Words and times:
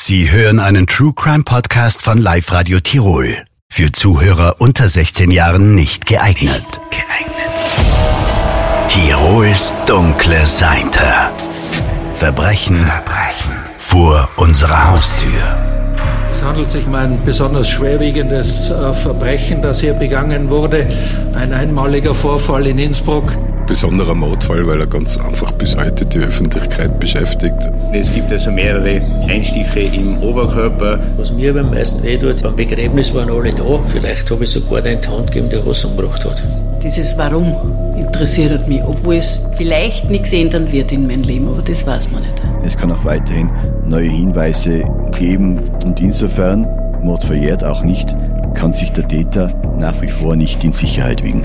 Sie 0.00 0.30
hören 0.30 0.60
einen 0.60 0.86
True 0.86 1.12
Crime 1.12 1.42
Podcast 1.42 2.02
von 2.02 2.18
Live 2.18 2.52
Radio 2.52 2.78
Tirol. 2.78 3.44
Für 3.68 3.90
Zuhörer 3.90 4.54
unter 4.60 4.86
16 4.86 5.32
Jahren 5.32 5.74
nicht 5.74 6.06
geeignet. 6.06 6.52
Nicht 6.52 6.80
geeignet. 6.92 7.34
Tirols 8.86 9.74
dunkle 9.86 10.46
Seite. 10.46 11.02
Verbrechen, 12.12 12.76
Verbrechen 12.76 13.56
vor 13.76 14.28
unserer 14.36 14.92
Haustür. 14.92 15.96
Es 16.30 16.44
handelt 16.44 16.70
sich 16.70 16.86
um 16.86 16.94
ein 16.94 17.18
besonders 17.24 17.68
schwerwiegendes 17.68 18.70
äh, 18.70 18.94
Verbrechen, 18.94 19.62
das 19.62 19.80
hier 19.80 19.94
begangen 19.94 20.48
wurde. 20.48 20.86
Ein 21.34 21.52
einmaliger 21.52 22.14
Vorfall 22.14 22.68
in 22.68 22.78
Innsbruck 22.78 23.32
besonderer 23.68 24.14
Mordfall, 24.14 24.66
weil 24.66 24.80
er 24.80 24.86
ganz 24.86 25.18
einfach 25.18 25.52
bis 25.52 25.76
heute 25.76 26.06
die 26.06 26.18
Öffentlichkeit 26.18 26.98
beschäftigt. 26.98 27.54
Es 27.92 28.12
gibt 28.12 28.32
also 28.32 28.50
mehrere 28.50 29.02
Einstiche 29.28 29.80
im 29.80 30.18
Oberkörper. 30.18 30.98
Was 31.18 31.30
mir 31.30 31.52
beim 31.52 31.70
meisten 31.70 32.02
weh 32.02 32.16
tut, 32.16 32.42
beim 32.42 32.56
Begräbnis 32.56 33.14
waren 33.14 33.30
alle 33.30 33.50
da. 33.50 33.78
Vielleicht 33.88 34.30
habe 34.30 34.44
ich 34.44 34.50
sogar 34.50 34.80
den 34.80 35.06
Hand 35.06 35.26
gegeben, 35.30 35.50
der 35.50 35.64
was 35.66 35.84
umgebracht 35.84 36.24
hat. 36.24 36.42
Dieses 36.82 37.16
Warum 37.18 37.54
interessiert 37.98 38.66
mich, 38.68 38.80
obwohl 38.82 39.16
es 39.16 39.40
vielleicht 39.56 40.08
nichts 40.08 40.32
ändern 40.32 40.72
wird 40.72 40.90
in 40.90 41.06
meinem 41.06 41.22
Leben, 41.22 41.48
aber 41.48 41.62
das 41.62 41.86
weiß 41.86 42.10
man 42.10 42.22
nicht. 42.22 42.32
Es 42.64 42.76
kann 42.76 42.90
auch 42.90 43.04
weiterhin 43.04 43.50
neue 43.84 44.08
Hinweise 44.08 44.82
geben 45.18 45.60
und 45.84 46.00
insofern, 46.00 46.66
Mord 47.02 47.22
verjährt 47.24 47.62
auch 47.62 47.82
nicht, 47.82 48.08
kann 48.54 48.72
sich 48.72 48.92
der 48.92 49.06
Täter 49.06 49.52
nach 49.78 50.00
wie 50.00 50.08
vor 50.08 50.36
nicht 50.36 50.64
in 50.64 50.72
Sicherheit 50.72 51.22
wiegen. 51.22 51.42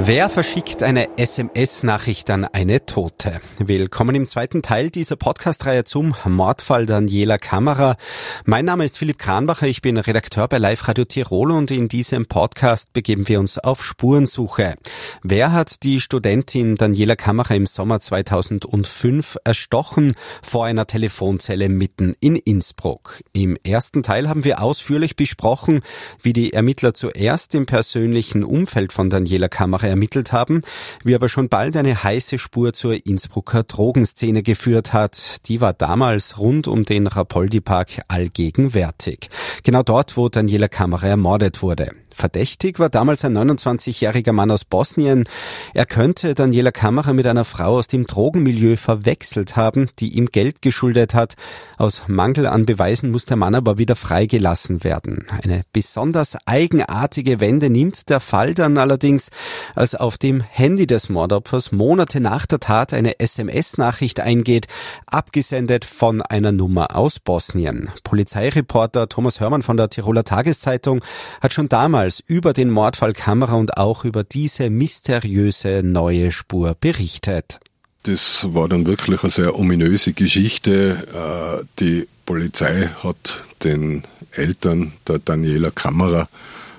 Wer 0.00 0.28
verschickt 0.28 0.84
eine 0.84 1.18
SMS-Nachricht 1.18 2.30
an 2.30 2.44
eine 2.44 2.86
Tote? 2.86 3.40
Willkommen 3.58 4.14
im 4.14 4.28
zweiten 4.28 4.62
Teil 4.62 4.90
dieser 4.90 5.16
Podcast-Reihe 5.16 5.82
zum 5.82 6.14
Mordfall 6.24 6.86
Daniela 6.86 7.36
Kammerer. 7.36 7.96
Mein 8.44 8.64
Name 8.64 8.84
ist 8.84 8.96
Philipp 8.96 9.18
Kranbacher, 9.18 9.66
ich 9.66 9.82
bin 9.82 9.96
Redakteur 9.96 10.46
bei 10.46 10.58
Live 10.58 10.86
Radio 10.86 11.04
Tirol 11.04 11.50
und 11.50 11.72
in 11.72 11.88
diesem 11.88 12.26
Podcast 12.26 12.92
begeben 12.92 13.26
wir 13.26 13.40
uns 13.40 13.58
auf 13.58 13.84
Spurensuche. 13.84 14.76
Wer 15.24 15.50
hat 15.50 15.82
die 15.82 16.00
Studentin 16.00 16.76
Daniela 16.76 17.16
Kammerer 17.16 17.56
im 17.56 17.66
Sommer 17.66 17.98
2005 17.98 19.38
erstochen 19.42 20.14
vor 20.44 20.64
einer 20.64 20.86
Telefonzelle 20.86 21.68
mitten 21.68 22.14
in 22.20 22.36
Innsbruck? 22.36 23.24
Im 23.32 23.56
ersten 23.64 24.04
Teil 24.04 24.28
haben 24.28 24.44
wir 24.44 24.62
ausführlich 24.62 25.16
besprochen, 25.16 25.80
wie 26.22 26.32
die 26.32 26.52
Ermittler 26.52 26.94
zuerst 26.94 27.56
im 27.56 27.66
persönlichen 27.66 28.44
Umfeld 28.44 28.92
von 28.92 29.10
Daniela 29.10 29.48
Kammerer 29.48 29.87
ermittelt 29.88 30.32
haben, 30.32 30.62
wie 31.02 31.14
aber 31.14 31.28
schon 31.28 31.48
bald 31.48 31.76
eine 31.76 32.02
heiße 32.02 32.38
Spur 32.38 32.72
zur 32.72 33.06
Innsbrucker 33.06 33.62
Drogenszene 33.62 34.42
geführt 34.42 34.92
hat. 34.92 35.46
Die 35.48 35.60
war 35.60 35.72
damals 35.72 36.38
rund 36.38 36.68
um 36.68 36.84
den 36.84 37.06
Rapoldi-Park 37.06 38.02
allgegenwärtig. 38.08 39.30
Genau 39.62 39.82
dort, 39.82 40.16
wo 40.16 40.28
Daniela 40.28 40.68
Kammerer 40.68 41.08
ermordet 41.08 41.62
wurde. 41.62 41.92
Verdächtig 42.18 42.80
war 42.80 42.88
damals 42.88 43.24
ein 43.24 43.38
29-jähriger 43.38 44.32
Mann 44.32 44.50
aus 44.50 44.64
Bosnien. 44.64 45.28
Er 45.72 45.86
könnte 45.86 46.34
Daniela 46.34 46.72
Kammerer 46.72 47.12
mit 47.12 47.28
einer 47.28 47.44
Frau 47.44 47.78
aus 47.78 47.86
dem 47.86 48.08
Drogenmilieu 48.08 48.74
verwechselt 48.74 49.54
haben, 49.54 49.88
die 50.00 50.16
ihm 50.16 50.26
Geld 50.26 50.60
geschuldet 50.60 51.14
hat. 51.14 51.34
Aus 51.76 52.02
Mangel 52.08 52.48
an 52.48 52.66
Beweisen 52.66 53.12
muss 53.12 53.24
der 53.24 53.36
Mann 53.36 53.54
aber 53.54 53.78
wieder 53.78 53.94
freigelassen 53.94 54.82
werden. 54.82 55.26
Eine 55.30 55.62
besonders 55.72 56.36
eigenartige 56.44 57.38
Wende 57.38 57.70
nimmt 57.70 58.10
der 58.10 58.18
Fall 58.18 58.52
dann 58.52 58.78
allerdings, 58.78 59.28
als 59.76 59.94
auf 59.94 60.18
dem 60.18 60.40
Handy 60.40 60.88
des 60.88 61.10
Mordopfers 61.10 61.70
Monate 61.70 62.18
nach 62.18 62.46
der 62.46 62.58
Tat 62.58 62.92
eine 62.92 63.20
SMS-Nachricht 63.20 64.18
eingeht, 64.18 64.66
abgesendet 65.06 65.84
von 65.84 66.20
einer 66.20 66.50
Nummer 66.50 66.96
aus 66.96 67.20
Bosnien. 67.20 67.90
Polizeireporter 68.02 69.08
Thomas 69.08 69.38
Hörmann 69.38 69.62
von 69.62 69.76
der 69.76 69.88
Tiroler 69.88 70.24
Tageszeitung 70.24 71.04
hat 71.40 71.52
schon 71.52 71.68
damals 71.68 72.07
mehrmals 72.08 72.22
über 72.26 72.52
den 72.52 72.70
Mordfall 72.70 73.12
Kamera 73.12 73.54
und 73.54 73.76
auch 73.76 74.04
über 74.04 74.24
diese 74.24 74.70
mysteriöse 74.70 75.82
neue 75.82 76.32
Spur 76.32 76.74
berichtet. 76.78 77.60
Das 78.04 78.46
war 78.54 78.68
dann 78.68 78.86
wirklich 78.86 79.22
eine 79.22 79.30
sehr 79.30 79.58
ominöse 79.58 80.12
Geschichte. 80.12 81.06
Äh, 81.12 81.64
die 81.78 82.08
Polizei 82.24 82.88
hat 83.02 83.44
den 83.62 84.04
Eltern 84.32 84.92
der 85.06 85.18
Daniela 85.18 85.70
Kamera 85.70 86.28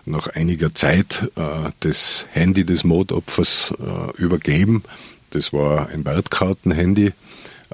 nach 0.05 0.27
einiger 0.27 0.73
Zeit 0.73 1.29
äh, 1.35 1.69
das 1.81 2.25
Handy 2.31 2.63
des 2.63 2.83
Mordopfers 2.83 3.73
äh, 3.79 4.21
übergeben. 4.21 4.83
Das 5.31 5.53
war 5.53 5.89
ein 5.89 6.05
Wertkartenhandy. 6.05 7.11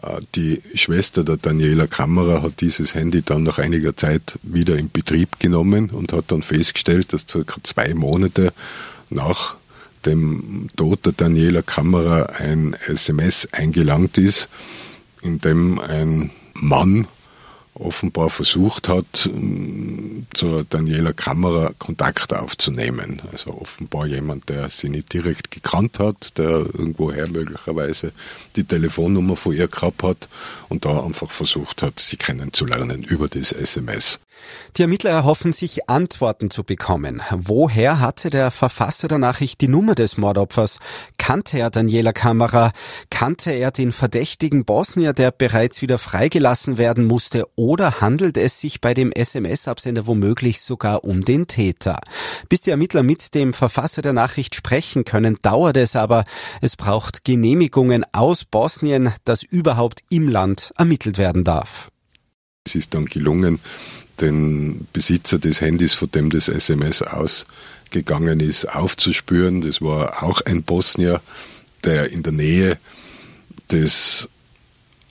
Äh, 0.01 0.21
die 0.35 0.61
Schwester 0.73 1.23
der 1.23 1.37
Daniela 1.37 1.87
Kammerer 1.87 2.41
hat 2.41 2.61
dieses 2.61 2.95
Handy 2.95 3.21
dann 3.21 3.43
nach 3.43 3.59
einiger 3.59 3.95
Zeit 3.95 4.37
wieder 4.43 4.77
in 4.77 4.89
Betrieb 4.89 5.39
genommen 5.39 5.89
und 5.89 6.13
hat 6.13 6.25
dann 6.31 6.43
festgestellt, 6.43 7.13
dass 7.13 7.25
circa 7.27 7.57
zwei 7.63 7.93
Monate 7.93 8.53
nach 9.09 9.55
dem 10.05 10.69
Tod 10.75 11.05
der 11.05 11.13
Daniela 11.13 11.61
Kammerer 11.61 12.35
ein 12.37 12.75
SMS 12.87 13.47
eingelangt 13.51 14.17
ist, 14.17 14.49
in 15.21 15.39
dem 15.39 15.79
ein 15.79 16.29
Mann 16.53 17.07
offenbar 17.75 18.29
versucht 18.29 18.89
hat, 18.89 19.29
zur 20.33 20.63
Daniela 20.63 21.13
Kammerer 21.13 21.73
Kontakt 21.77 22.33
aufzunehmen. 22.33 23.21
Also 23.31 23.51
offenbar 23.51 24.07
jemand, 24.07 24.49
der 24.49 24.69
sie 24.69 24.89
nicht 24.89 25.13
direkt 25.13 25.51
gekannt 25.51 25.99
hat, 25.99 26.37
der 26.37 26.49
irgendwoher 26.49 27.27
möglicherweise 27.27 28.11
die 28.55 28.63
Telefonnummer 28.63 29.35
von 29.35 29.53
ihr 29.53 29.67
gehabt 29.67 30.03
hat 30.03 30.29
und 30.69 30.85
da 30.85 31.03
einfach 31.03 31.31
versucht 31.31 31.81
hat, 31.81 31.99
sie 31.99 32.17
kennenzulernen 32.17 33.03
über 33.03 33.27
das 33.27 33.51
SMS. 33.51 34.19
Die 34.77 34.81
Ermittler 34.81 35.11
erhoffen 35.11 35.53
sich 35.53 35.89
Antworten 35.89 36.49
zu 36.49 36.63
bekommen. 36.63 37.21
Woher 37.31 38.01
hatte 38.01 38.29
der 38.29 38.51
Verfasser 38.51 39.07
der 39.07 39.17
Nachricht 39.19 39.61
die 39.61 39.69
Nummer 39.69 39.95
des 39.95 40.17
Mordopfers? 40.17 40.79
Kannte 41.17 41.57
er 41.59 41.69
Daniela 41.69 42.11
Kamera? 42.11 42.73
Kannte 43.09 43.51
er 43.51 43.71
den 43.71 43.93
verdächtigen 43.93 44.65
Bosnier, 44.65 45.13
der 45.13 45.31
bereits 45.31 45.81
wieder 45.81 45.97
freigelassen 45.97 46.77
werden 46.77 47.05
musste? 47.05 47.47
Oder 47.55 48.01
handelt 48.01 48.35
es 48.37 48.59
sich 48.59 48.81
bei 48.81 48.93
dem 48.93 49.13
SMS-Absender 49.13 50.07
womöglich 50.07 50.61
sogar 50.61 51.05
um 51.05 51.23
den 51.23 51.47
Täter? 51.47 52.01
Bis 52.49 52.61
die 52.61 52.71
Ermittler 52.71 53.03
mit 53.03 53.33
dem 53.33 53.53
Verfasser 53.53 54.01
der 54.01 54.13
Nachricht 54.13 54.55
sprechen 54.55 55.05
können, 55.05 55.37
dauert 55.41 55.77
es 55.77 55.95
aber. 55.95 56.25
Es 56.61 56.75
braucht 56.75 57.23
Genehmigungen 57.23 58.05
aus 58.11 58.43
Bosnien, 58.43 59.13
dass 59.23 59.41
überhaupt 59.41 60.01
im 60.09 60.27
Land 60.27 60.73
ermittelt 60.77 61.17
werden 61.17 61.45
darf. 61.45 61.89
Es 62.65 62.75
ist 62.75 62.93
dann 62.93 63.05
gelungen, 63.05 63.59
den 64.21 64.87
Besitzer 64.93 65.39
des 65.39 65.61
Handys, 65.61 65.93
von 65.93 66.09
dem 66.11 66.29
das 66.29 66.47
SMS 66.47 67.01
ausgegangen 67.01 68.39
ist, 68.39 68.65
aufzuspüren. 68.65 69.61
Das 69.61 69.81
war 69.81 70.23
auch 70.23 70.41
ein 70.41 70.63
Bosnier, 70.63 71.21
der 71.83 72.11
in 72.11 72.23
der 72.23 72.33
Nähe 72.33 72.77
des 73.71 74.29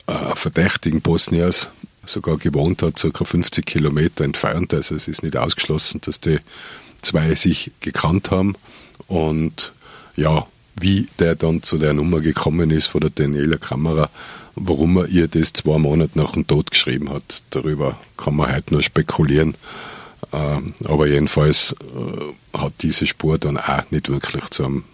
äh, 0.07 0.35
verdächtigen 0.35 1.01
Bosniers 1.01 1.71
sogar 2.05 2.37
gewohnt 2.37 2.83
hat, 2.83 2.97
ca. 2.97 3.25
50 3.25 3.65
Kilometer 3.65 4.25
entfernt. 4.25 4.75
Also 4.75 4.95
es 4.95 5.09
ist 5.09 5.23
nicht 5.23 5.37
ausgeschlossen, 5.37 6.01
dass 6.03 6.21
die 6.21 6.39
zwei 7.03 7.35
sich 7.35 7.73
gekannt 7.81 8.31
haben. 8.31 8.55
Und 9.07 9.73
ja, 10.17 10.47
wie 10.77 11.09
der 11.19 11.35
dann 11.35 11.63
zu 11.63 11.79
der 11.79 11.93
Nummer 11.93 12.21
gekommen 12.21 12.71
ist 12.71 12.89
von 12.89 13.01
der 13.01 13.11
Daniela 13.11 13.57
Kamera, 13.57 14.11
warum 14.57 14.97
er 14.97 15.07
ihr 15.09 15.29
das 15.29 15.53
zwei 15.53 15.79
Monate 15.79 16.19
nach 16.19 16.33
dem 16.33 16.47
Tod 16.47 16.71
geschrieben 16.71 17.11
hat. 17.11 17.43
Darüber 17.51 17.99
kann 18.17 18.37
man 18.37 18.55
heute 18.55 18.75
nur 18.75 18.83
spekulieren. 18.83 19.57
Ähm, 20.33 20.75
aber 20.85 21.07
jedenfalls 21.07 21.75
äh, 21.81 22.59
hat 22.59 22.73
diese 22.81 23.07
Spur 23.07 23.39
dann 23.39 23.59
auch 23.59 23.91
nicht 23.91 24.09
wirklich 24.09 24.49
zu 24.51 24.65
einem, 24.65 24.85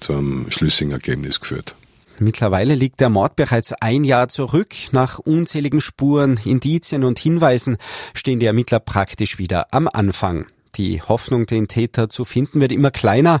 zu 0.00 0.12
einem 0.14 0.50
schlüssigen 0.50 0.92
Ergebnis 0.92 1.40
geführt. 1.40 1.74
Mittlerweile 2.20 2.74
liegt 2.74 3.00
der 3.00 3.10
Mord 3.10 3.36
bereits 3.36 3.72
ein 3.72 4.02
Jahr 4.02 4.28
zurück. 4.28 4.74
Nach 4.90 5.18
unzähligen 5.18 5.80
Spuren, 5.80 6.38
Indizien 6.44 7.04
und 7.04 7.18
Hinweisen 7.18 7.76
stehen 8.12 8.40
die 8.40 8.46
Ermittler 8.46 8.80
praktisch 8.80 9.38
wieder 9.38 9.68
am 9.72 9.88
Anfang. 9.92 10.46
Die 10.74 11.00
Hoffnung, 11.00 11.46
den 11.46 11.68
Täter 11.68 12.08
zu 12.08 12.24
finden, 12.24 12.60
wird 12.60 12.72
immer 12.72 12.90
kleiner. 12.90 13.40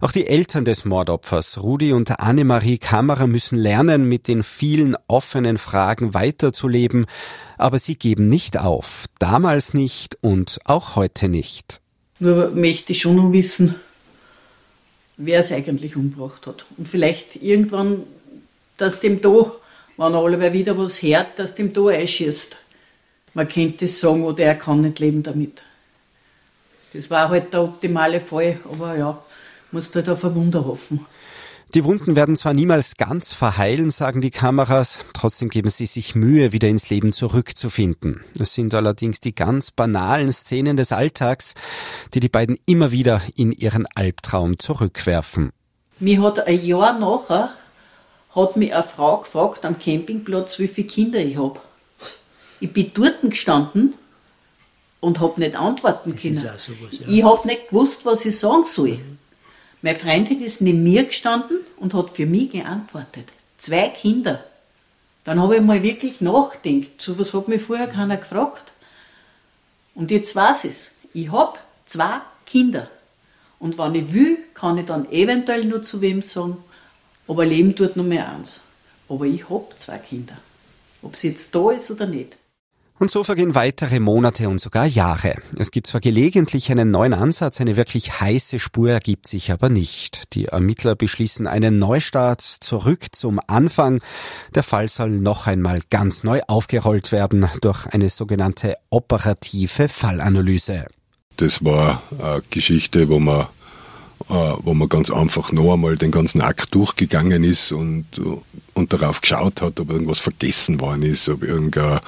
Auch 0.00 0.12
die 0.12 0.26
Eltern 0.26 0.64
des 0.64 0.84
Mordopfers, 0.84 1.62
Rudi 1.62 1.92
und 1.92 2.20
Annemarie 2.20 2.78
Kammerer, 2.78 3.26
müssen 3.26 3.58
lernen, 3.58 4.08
mit 4.08 4.28
den 4.28 4.44
vielen 4.44 4.96
offenen 5.08 5.58
Fragen 5.58 6.14
weiterzuleben, 6.14 7.06
aber 7.56 7.78
sie 7.80 7.96
geben 7.96 8.26
nicht 8.26 8.58
auf. 8.58 9.06
Damals 9.18 9.74
nicht 9.74 10.16
und 10.20 10.60
auch 10.64 10.94
heute 10.94 11.28
nicht. 11.28 11.80
Nur 12.20 12.50
möchte 12.50 12.92
ich 12.92 13.00
schon 13.00 13.16
noch 13.16 13.32
wissen, 13.32 13.74
wer 15.16 15.40
es 15.40 15.50
eigentlich 15.50 15.96
umgebracht 15.96 16.46
hat. 16.46 16.66
Und 16.76 16.88
vielleicht 16.88 17.36
irgendwann, 17.36 18.04
dass 18.76 19.00
dem 19.00 19.20
da, 19.20 19.52
wenn 19.96 20.14
er 20.14 20.22
alle 20.22 20.52
wieder 20.52 20.78
was 20.78 21.02
hört, 21.02 21.38
dass 21.40 21.56
dem 21.56 21.72
da 21.72 21.88
einschießt. 21.88 22.56
Man 23.34 23.48
könnte 23.48 23.86
es 23.86 24.00
sagen, 24.00 24.24
oder 24.24 24.44
er 24.44 24.54
kann 24.54 24.80
nicht 24.80 25.00
leben 25.00 25.24
damit. 25.24 25.62
Das 26.92 27.10
war 27.10 27.28
halt 27.28 27.52
der 27.52 27.62
optimale 27.62 28.20
Fall, 28.20 28.58
aber 28.64 28.96
ja, 28.96 29.22
musst 29.72 29.94
halt 29.94 30.08
auf 30.08 30.24
ein 30.24 30.34
Wunder 30.34 30.64
hoffen. 30.64 31.06
Die 31.74 31.84
Wunden 31.84 32.16
werden 32.16 32.34
zwar 32.34 32.54
niemals 32.54 32.96
ganz 32.96 33.34
verheilen, 33.34 33.90
sagen 33.90 34.22
die 34.22 34.30
Kameras, 34.30 35.00
trotzdem 35.12 35.50
geben 35.50 35.68
sie 35.68 35.84
sich 35.84 36.14
Mühe, 36.14 36.52
wieder 36.52 36.66
ins 36.66 36.88
Leben 36.88 37.12
zurückzufinden. 37.12 38.24
Es 38.40 38.54
sind 38.54 38.72
allerdings 38.72 39.20
die 39.20 39.34
ganz 39.34 39.70
banalen 39.70 40.32
Szenen 40.32 40.78
des 40.78 40.92
Alltags, 40.92 41.52
die 42.14 42.20
die 42.20 42.30
beiden 42.30 42.56
immer 42.64 42.90
wieder 42.90 43.20
in 43.36 43.52
ihren 43.52 43.86
Albtraum 43.94 44.58
zurückwerfen. 44.58 45.50
Mir 45.98 46.22
hat 46.22 46.46
ein 46.46 46.64
Jahr 46.64 46.98
nachher 46.98 47.50
hat 48.34 48.56
mich 48.56 48.72
eine 48.72 48.82
Frau 48.82 49.18
gefragt 49.18 49.64
am 49.64 49.78
Campingplatz, 49.78 50.58
wie 50.58 50.68
viele 50.68 50.86
Kinder 50.86 51.18
ich 51.18 51.36
habe. 51.36 51.60
Ich 52.60 52.72
bin 52.72 52.90
dort 52.94 53.20
gestanden 53.22 53.94
und 55.00 55.20
habe 55.20 55.40
nicht 55.40 55.56
antworten 55.56 56.12
das 56.12 56.22
können. 56.22 56.36
Sowas, 56.36 56.98
ja. 57.00 57.08
Ich 57.08 57.22
habe 57.22 57.46
nicht 57.46 57.68
gewusst, 57.68 58.04
was 58.06 58.24
ich 58.24 58.38
sagen 58.38 58.64
soll. 58.66 58.96
Mhm. 58.98 59.17
Meine 59.80 59.98
Freundin 59.98 60.42
ist 60.42 60.60
neben 60.60 60.82
mir 60.82 61.04
gestanden 61.04 61.58
und 61.76 61.94
hat 61.94 62.10
für 62.10 62.26
mich 62.26 62.50
geantwortet. 62.50 63.28
Zwei 63.56 63.88
Kinder. 63.88 64.44
Dann 65.24 65.40
habe 65.40 65.56
ich 65.56 65.62
mal 65.62 65.82
wirklich 65.82 66.20
nachgedacht. 66.20 67.00
So 67.00 67.18
was 67.18 67.32
hat 67.32 67.48
mich 67.48 67.62
vorher 67.62 67.86
keiner 67.86 68.16
gefragt. 68.16 68.72
Und 69.94 70.10
jetzt 70.10 70.34
weiß 70.34 70.64
ich 70.64 70.70
es. 70.70 70.92
Ich 71.12 71.30
habe 71.30 71.58
zwei 71.84 72.20
Kinder. 72.46 72.88
Und 73.58 73.78
wenn 73.78 73.94
ich 73.94 74.12
will, 74.12 74.38
kann 74.54 74.78
ich 74.78 74.86
dann 74.86 75.10
eventuell 75.10 75.64
nur 75.64 75.82
zu 75.82 76.00
wem 76.00 76.22
sagen, 76.22 76.56
aber 77.26 77.44
Leben 77.44 77.74
tut 77.74 77.96
nur 77.96 78.06
mehr 78.06 78.28
eins. 78.28 78.60
Aber 79.08 79.26
ich 79.26 79.48
habe 79.48 79.66
zwei 79.76 79.98
Kinder. 79.98 80.36
Ob 81.02 81.16
sie 81.16 81.30
jetzt 81.30 81.54
da 81.54 81.70
ist 81.70 81.90
oder 81.90 82.06
nicht. 82.06 82.36
Und 82.98 83.12
so 83.12 83.22
vergehen 83.22 83.54
weitere 83.54 84.00
Monate 84.00 84.48
und 84.48 84.60
sogar 84.60 84.84
Jahre. 84.84 85.36
Es 85.56 85.70
gibt 85.70 85.86
zwar 85.86 86.00
gelegentlich 86.00 86.70
einen 86.72 86.90
neuen 86.90 87.14
Ansatz, 87.14 87.60
eine 87.60 87.76
wirklich 87.76 88.20
heiße 88.20 88.58
Spur 88.58 88.90
ergibt 88.90 89.28
sich 89.28 89.52
aber 89.52 89.68
nicht. 89.68 90.34
Die 90.34 90.46
Ermittler 90.46 90.96
beschließen 90.96 91.46
einen 91.46 91.78
Neustart 91.78 92.40
zurück 92.40 93.06
zum 93.12 93.40
Anfang. 93.46 94.00
Der 94.56 94.64
Fall 94.64 94.88
soll 94.88 95.10
noch 95.10 95.46
einmal 95.46 95.80
ganz 95.90 96.24
neu 96.24 96.40
aufgerollt 96.48 97.12
werden 97.12 97.48
durch 97.60 97.86
eine 97.86 98.10
sogenannte 98.10 98.74
operative 98.90 99.88
Fallanalyse. 99.88 100.86
Das 101.36 101.64
war 101.64 102.02
eine 102.18 102.42
Geschichte, 102.50 103.08
wo 103.08 103.20
man 103.20 103.46
wo 104.26 104.74
man 104.74 104.88
ganz 104.88 105.10
einfach 105.10 105.52
noch 105.52 105.72
einmal 105.72 105.96
den 105.96 106.10
ganzen 106.10 106.40
Akt 106.40 106.74
durchgegangen 106.74 107.44
ist 107.44 107.72
und, 107.72 108.04
und 108.74 108.92
darauf 108.92 109.20
geschaut 109.20 109.62
hat, 109.62 109.80
ob 109.80 109.90
irgendwas 109.90 110.18
vergessen 110.18 110.80
worden 110.80 111.02
ist, 111.02 111.28
ob 111.28 111.42
irgendeine 111.42 112.00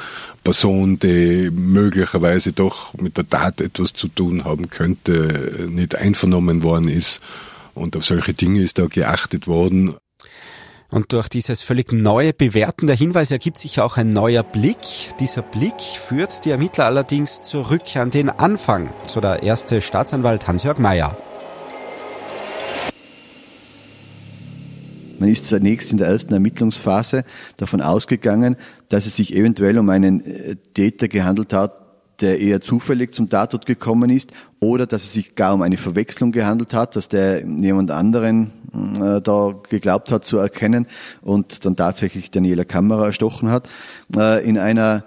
Person, 0.42 0.98
die 0.98 1.50
möglicherweise 1.50 2.52
doch 2.52 2.92
mit 2.94 3.16
der 3.16 3.28
Tat 3.28 3.60
etwas 3.60 3.92
zu 3.92 4.08
tun 4.08 4.44
haben 4.44 4.70
könnte, 4.70 5.68
nicht 5.70 5.94
einvernommen 5.94 6.62
worden 6.62 6.88
ist. 6.88 7.20
Und 7.74 7.96
auf 7.96 8.04
solche 8.04 8.34
Dinge 8.34 8.62
ist 8.62 8.78
da 8.78 8.86
geachtet 8.86 9.46
worden. 9.46 9.94
Und 10.90 11.12
durch 11.12 11.28
dieses 11.28 11.62
völlig 11.62 11.92
neue 11.92 12.32
Bewerten 12.32 12.88
der 12.88 12.96
Hinweise 12.96 13.34
ergibt 13.34 13.58
sich 13.58 13.80
auch 13.80 13.96
ein 13.96 14.12
neuer 14.12 14.42
Blick. 14.42 14.76
Dieser 15.20 15.42
Blick 15.42 15.80
führt 15.80 16.44
die 16.44 16.50
Ermittler 16.50 16.86
allerdings 16.86 17.42
zurück 17.42 17.96
an 17.96 18.10
den 18.10 18.28
Anfang, 18.28 18.92
so 19.06 19.20
der 19.20 19.44
erste 19.44 19.80
Staatsanwalt 19.80 20.48
Hans-Jörg 20.48 20.78
Mayer. 20.78 21.16
Man 25.20 25.28
ist 25.28 25.46
zunächst 25.46 25.93
in 25.93 25.99
der 25.99 26.08
ersten 26.08 26.32
Ermittlungsphase 26.32 27.25
davon 27.58 27.82
ausgegangen, 27.82 28.56
dass 28.88 29.06
es 29.06 29.17
sich 29.17 29.37
eventuell 29.37 29.78
um 29.78 29.88
einen 29.90 30.25
äh, 30.25 30.56
Täter 30.75 31.08
gehandelt 31.08 31.52
hat, 31.52 31.75
der 32.20 32.40
eher 32.40 32.61
zufällig 32.61 33.14
zum 33.14 33.28
Tatort 33.28 33.67
gekommen 33.67 34.11
ist 34.11 34.32
oder 34.61 34.87
dass 34.87 35.05
es 35.05 35.12
sich 35.12 35.34
gar 35.34 35.55
um 35.55 35.62
eine 35.62 35.76
Verwechslung 35.76 36.32
gehandelt 36.32 36.75
hat, 36.75 36.96
dass 36.96 37.08
der 37.08 37.46
jemand 37.46 37.90
anderen 37.90 38.50
äh, 38.72 39.20
da 39.20 39.55
geglaubt 39.69 40.11
hat 40.11 40.25
zu 40.25 40.38
erkennen 40.38 40.87
und 41.23 41.64
dann 41.64 41.76
tatsächlich 41.76 42.31
Daniela 42.31 42.64
Kamera 42.64 43.06
erstochen 43.06 43.50
hat. 43.50 43.69
Äh, 44.16 44.46
in 44.49 44.58
einer 44.58 45.05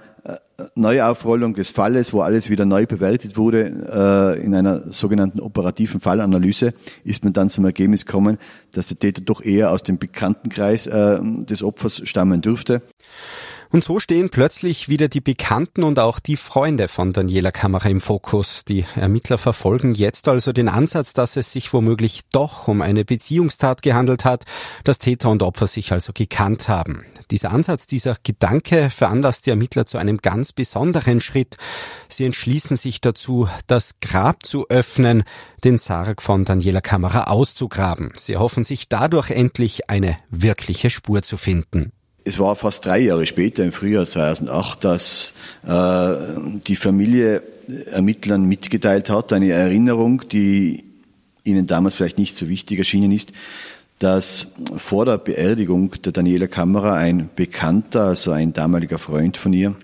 Neuaufrollung 0.75 1.55
des 1.55 1.71
Falles, 1.71 2.13
wo 2.13 2.21
alles 2.21 2.49
wieder 2.49 2.65
neu 2.65 2.85
bewertet 2.85 3.37
wurde, 3.37 4.35
äh, 4.37 4.43
in 4.43 4.55
einer 4.55 4.93
sogenannten 4.93 5.39
operativen 5.39 5.99
Fallanalyse, 5.99 6.73
ist 7.03 7.23
man 7.23 7.33
dann 7.33 7.49
zum 7.49 7.65
Ergebnis 7.65 8.05
gekommen, 8.05 8.37
dass 8.71 8.87
der 8.87 8.99
Täter 8.99 9.21
doch 9.21 9.43
eher 9.43 9.71
aus 9.71 9.83
dem 9.83 9.97
Bekanntenkreis 9.97 10.87
äh, 10.87 11.19
des 11.21 11.63
Opfers 11.63 12.01
stammen 12.05 12.41
dürfte. 12.41 12.81
Und 13.71 13.83
so 13.83 13.99
stehen 13.99 14.29
plötzlich 14.29 14.87
wieder 14.87 15.07
die 15.07 15.19
Bekannten 15.19 15.83
und 15.83 15.97
auch 15.97 16.19
die 16.19 16.37
Freunde 16.37 16.87
von 16.87 17.11
Daniela 17.11 17.51
Kamera 17.51 17.89
im 17.89 18.01
Fokus. 18.01 18.65
Die 18.65 18.85
Ermittler 18.95 19.39
verfolgen 19.39 19.95
jetzt 19.95 20.27
also 20.27 20.53
den 20.53 20.69
Ansatz, 20.69 21.13
dass 21.13 21.37
es 21.37 21.51
sich 21.51 21.73
womöglich 21.73 22.21
doch 22.31 22.67
um 22.67 22.83
eine 22.83 23.03
Beziehungstat 23.03 23.81
gehandelt 23.81 24.25
hat, 24.25 24.43
dass 24.83 24.99
Täter 24.99 25.31
und 25.31 25.41
Opfer 25.41 25.65
sich 25.65 25.91
also 25.91 26.13
gekannt 26.13 26.69
haben. 26.69 27.03
Dieser 27.33 27.51
Ansatz, 27.51 27.87
dieser 27.87 28.15
Gedanke 28.21 28.91
veranlasst 28.91 29.47
die 29.47 29.49
Ermittler 29.49 29.87
zu 29.87 29.97
einem 29.97 30.19
ganz 30.19 30.53
besonderen 30.53 31.19
Schritt. 31.19 31.57
Sie 32.07 32.25
entschließen 32.25 32.77
sich 32.77 33.01
dazu, 33.01 33.47
das 33.65 33.95
Grab 34.01 34.45
zu 34.45 34.67
öffnen, 34.69 35.23
den 35.63 35.79
Sarg 35.79 36.21
von 36.21 36.45
Daniela 36.45 36.81
Kamera 36.81 37.23
auszugraben. 37.23 38.11
Sie 38.15 38.37
hoffen 38.37 38.63
sich 38.63 38.87
dadurch 38.87 39.31
endlich 39.31 39.89
eine 39.89 40.15
wirkliche 40.29 40.91
Spur 40.91 41.23
zu 41.23 41.35
finden. 41.35 41.91
Es 42.23 42.37
war 42.37 42.55
fast 42.55 42.85
drei 42.85 42.99
Jahre 42.99 43.25
später, 43.25 43.63
im 43.63 43.71
Frühjahr 43.71 44.05
2008, 44.05 44.83
dass 44.83 45.33
äh, 45.65 46.15
die 46.67 46.75
Familie 46.75 47.41
Ermittlern 47.87 48.45
mitgeteilt 48.45 49.09
hat, 49.09 49.33
eine 49.33 49.49
Erinnerung, 49.49 50.21
die 50.27 50.83
ihnen 51.43 51.65
damals 51.65 51.95
vielleicht 51.95 52.19
nicht 52.19 52.37
so 52.37 52.47
wichtig 52.47 52.77
erschienen 52.77 53.11
ist, 53.11 53.31
dass 54.03 54.51
vor 54.75 55.05
der 55.05 55.17
Beerdigung 55.17 55.91
der 56.01 56.11
Daniela 56.11 56.47
Kamera 56.47 56.95
ein 56.95 57.29
Bekannter, 57.37 58.03
also 58.03 58.31
ein 58.31 58.51
damaliger 58.51 58.97
Freund 58.97 59.37
von 59.37 59.53
ihr, 59.53 59.75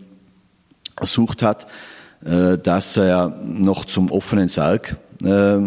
ersucht 0.99 1.41
hat, 1.41 1.67
äh, 2.25 2.57
dass 2.57 2.97
er 2.97 3.39
noch 3.45 3.85
zum 3.85 4.11
offenen 4.11 4.49
Sarg 4.49 4.97
äh, 5.23 5.57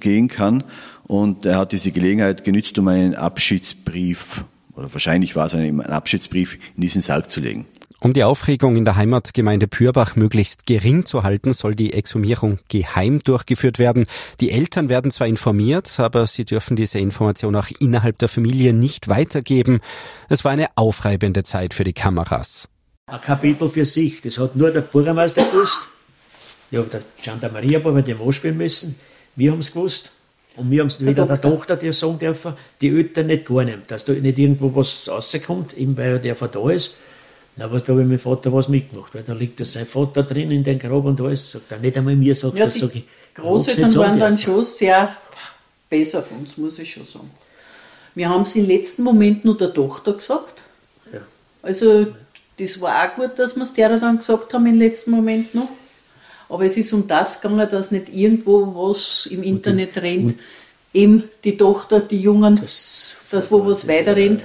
gehen 0.00 0.28
kann. 0.28 0.64
Und 1.06 1.44
er 1.44 1.58
hat 1.58 1.72
diese 1.72 1.92
Gelegenheit 1.92 2.44
genützt, 2.44 2.78
um 2.78 2.88
einen 2.88 3.14
Abschiedsbrief 3.14 4.42
oder 4.74 4.90
wahrscheinlich 4.92 5.36
war 5.36 5.46
es 5.46 5.54
ein 5.54 5.80
Abschiedsbrief, 5.82 6.58
in 6.76 6.82
diesen 6.82 7.02
Sarg 7.02 7.30
zu 7.30 7.40
legen. 7.40 7.66
Um 8.00 8.12
die 8.12 8.22
Aufregung 8.22 8.76
in 8.76 8.84
der 8.84 8.94
Heimatgemeinde 8.94 9.66
Pürbach 9.66 10.14
möglichst 10.14 10.66
gering 10.66 11.04
zu 11.04 11.24
halten, 11.24 11.52
soll 11.52 11.74
die 11.74 11.94
Exhumierung 11.94 12.60
geheim 12.68 13.18
durchgeführt 13.18 13.80
werden. 13.80 14.06
Die 14.38 14.52
Eltern 14.52 14.88
werden 14.88 15.10
zwar 15.10 15.26
informiert, 15.26 15.98
aber 15.98 16.28
sie 16.28 16.44
dürfen 16.44 16.76
diese 16.76 17.00
Information 17.00 17.56
auch 17.56 17.66
innerhalb 17.80 18.16
der 18.18 18.28
Familie 18.28 18.72
nicht 18.72 19.08
weitergeben. 19.08 19.80
Es 20.28 20.44
war 20.44 20.52
eine 20.52 20.68
aufreibende 20.76 21.42
Zeit 21.42 21.74
für 21.74 21.82
die 21.82 21.92
Kameras. 21.92 22.68
Ein 23.06 23.20
Kapitel 23.20 23.68
für 23.68 23.84
sich, 23.84 24.20
das 24.20 24.38
hat 24.38 24.54
nur 24.54 24.70
der 24.70 24.82
Bürgermeister 24.82 25.44
gewusst. 25.44 25.80
Ja, 26.70 26.82
der 26.82 27.02
Gendarmerie 27.20 27.76
aber 27.76 28.00
dem 28.02 28.22
anspielen 28.22 28.58
müssen. 28.58 28.94
Wir 29.34 29.50
haben 29.50 29.58
es 29.58 29.72
gewusst. 29.72 30.12
Und 30.54 30.70
wir 30.70 30.80
haben 30.80 30.88
es 30.88 31.04
wieder 31.04 31.26
der 31.26 31.40
Tochter 31.40 31.76
dir 31.76 31.92
sagen 31.92 32.18
dürfen, 32.20 32.54
die 32.80 32.90
Eltern 32.90 33.26
nicht 33.26 33.46
gar 33.46 33.64
nicht, 33.64 33.90
dass 33.90 34.04
da 34.04 34.12
nicht 34.12 34.38
irgendwo 34.38 34.74
was 34.74 35.08
rauskommt, 35.08 35.76
eben 35.76 35.96
weil 35.96 36.20
der 36.20 36.36
von 36.36 36.50
da 36.50 36.70
ist. 36.70 36.96
Na, 37.58 37.70
was 37.72 37.82
da 37.82 37.92
habe 37.92 38.02
ich 38.02 38.08
mein 38.08 38.18
Vater 38.20 38.52
was 38.52 38.68
mitgemacht, 38.68 39.12
weil 39.14 39.24
da 39.24 39.32
liegt 39.32 39.58
ja 39.58 39.66
sein 39.66 39.84
Vater 39.84 40.22
drin 40.22 40.52
in 40.52 40.62
den 40.62 40.78
Grab 40.78 41.04
und 41.04 41.20
alles. 41.20 41.50
Sagt 41.50 41.72
er 41.72 41.78
nicht 41.78 41.96
einmal 41.96 42.14
mir, 42.14 42.34
sagt 42.34 42.56
ja, 42.56 42.66
das, 42.66 42.76
sag 42.76 42.94
ich. 42.94 43.04
Großeltern 43.34 43.96
waren 43.96 44.20
dann 44.20 44.38
schon 44.38 44.64
sehr 44.64 45.16
besser 45.90 46.22
von 46.22 46.38
uns, 46.38 46.56
muss 46.56 46.78
ich 46.78 46.92
schon 46.92 47.04
sagen. 47.04 47.30
Wir 48.14 48.28
haben 48.28 48.42
es 48.42 48.54
im 48.54 48.66
letzten 48.66 49.02
Moment 49.02 49.44
nur 49.44 49.56
der 49.56 49.72
Tochter 49.72 50.12
gesagt. 50.12 50.62
Ja. 51.12 51.20
Also, 51.62 52.06
das 52.58 52.80
war 52.80 53.10
auch 53.10 53.16
gut, 53.16 53.38
dass 53.38 53.56
wir 53.56 53.62
es 53.64 53.74
der 53.74 53.98
dann 53.98 54.18
gesagt 54.18 54.54
haben 54.54 54.66
im 54.66 54.78
letzten 54.78 55.10
Moment 55.10 55.54
noch. 55.54 55.68
Aber 56.48 56.64
es 56.64 56.76
ist 56.76 56.92
um 56.92 57.08
das 57.08 57.40
gegangen, 57.40 57.68
dass 57.68 57.90
nicht 57.90 58.08
irgendwo 58.08 58.74
was 58.74 59.26
im 59.26 59.42
Internet 59.42 59.96
und, 59.96 60.02
rennt. 60.02 60.32
Und 60.32 60.38
Eben 60.94 61.24
die 61.44 61.56
Tochter, 61.56 62.00
die 62.00 62.20
Jungen, 62.20 62.56
das, 62.56 63.16
das 63.30 63.52
wo 63.52 63.64
was 63.66 63.86
weiter 63.86 64.16
rennt, 64.16 64.42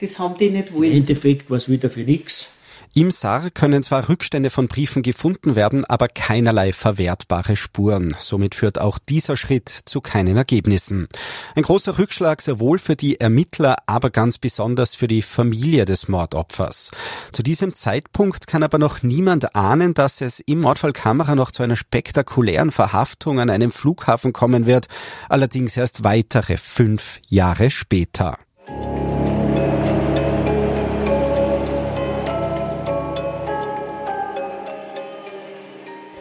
das 0.00 0.18
haben 0.18 0.36
die 0.36 0.50
nicht 0.50 0.72
wollen. 0.72 0.90
Im 0.90 0.96
Endeffekt 0.98 1.50
war 1.50 1.56
es 1.56 1.68
wieder 1.68 1.90
für 1.90 2.00
nichts. 2.00 2.50
Im 2.98 3.10
Sarg 3.10 3.54
können 3.54 3.82
zwar 3.82 4.08
Rückstände 4.08 4.48
von 4.48 4.68
Briefen 4.68 5.02
gefunden 5.02 5.54
werden, 5.54 5.84
aber 5.84 6.08
keinerlei 6.08 6.72
verwertbare 6.72 7.54
Spuren. 7.54 8.16
Somit 8.18 8.54
führt 8.54 8.80
auch 8.80 8.98
dieser 8.98 9.36
Schritt 9.36 9.68
zu 9.68 10.00
keinen 10.00 10.38
Ergebnissen. 10.38 11.06
Ein 11.54 11.64
großer 11.64 11.98
Rückschlag 11.98 12.40
sowohl 12.40 12.78
für 12.78 12.96
die 12.96 13.20
Ermittler, 13.20 13.76
aber 13.84 14.08
ganz 14.08 14.38
besonders 14.38 14.94
für 14.94 15.08
die 15.08 15.20
Familie 15.20 15.84
des 15.84 16.08
Mordopfers. 16.08 16.90
Zu 17.32 17.42
diesem 17.42 17.74
Zeitpunkt 17.74 18.46
kann 18.46 18.62
aber 18.62 18.78
noch 18.78 19.02
niemand 19.02 19.54
ahnen, 19.54 19.92
dass 19.92 20.22
es 20.22 20.40
im 20.40 20.62
Mordfall 20.62 20.94
Kamera 20.94 21.34
noch 21.34 21.50
zu 21.50 21.62
einer 21.62 21.76
spektakulären 21.76 22.70
Verhaftung 22.70 23.40
an 23.40 23.50
einem 23.50 23.72
Flughafen 23.72 24.32
kommen 24.32 24.64
wird, 24.64 24.88
allerdings 25.28 25.76
erst 25.76 26.02
weitere 26.02 26.56
fünf 26.56 27.20
Jahre 27.28 27.70
später. 27.70 28.38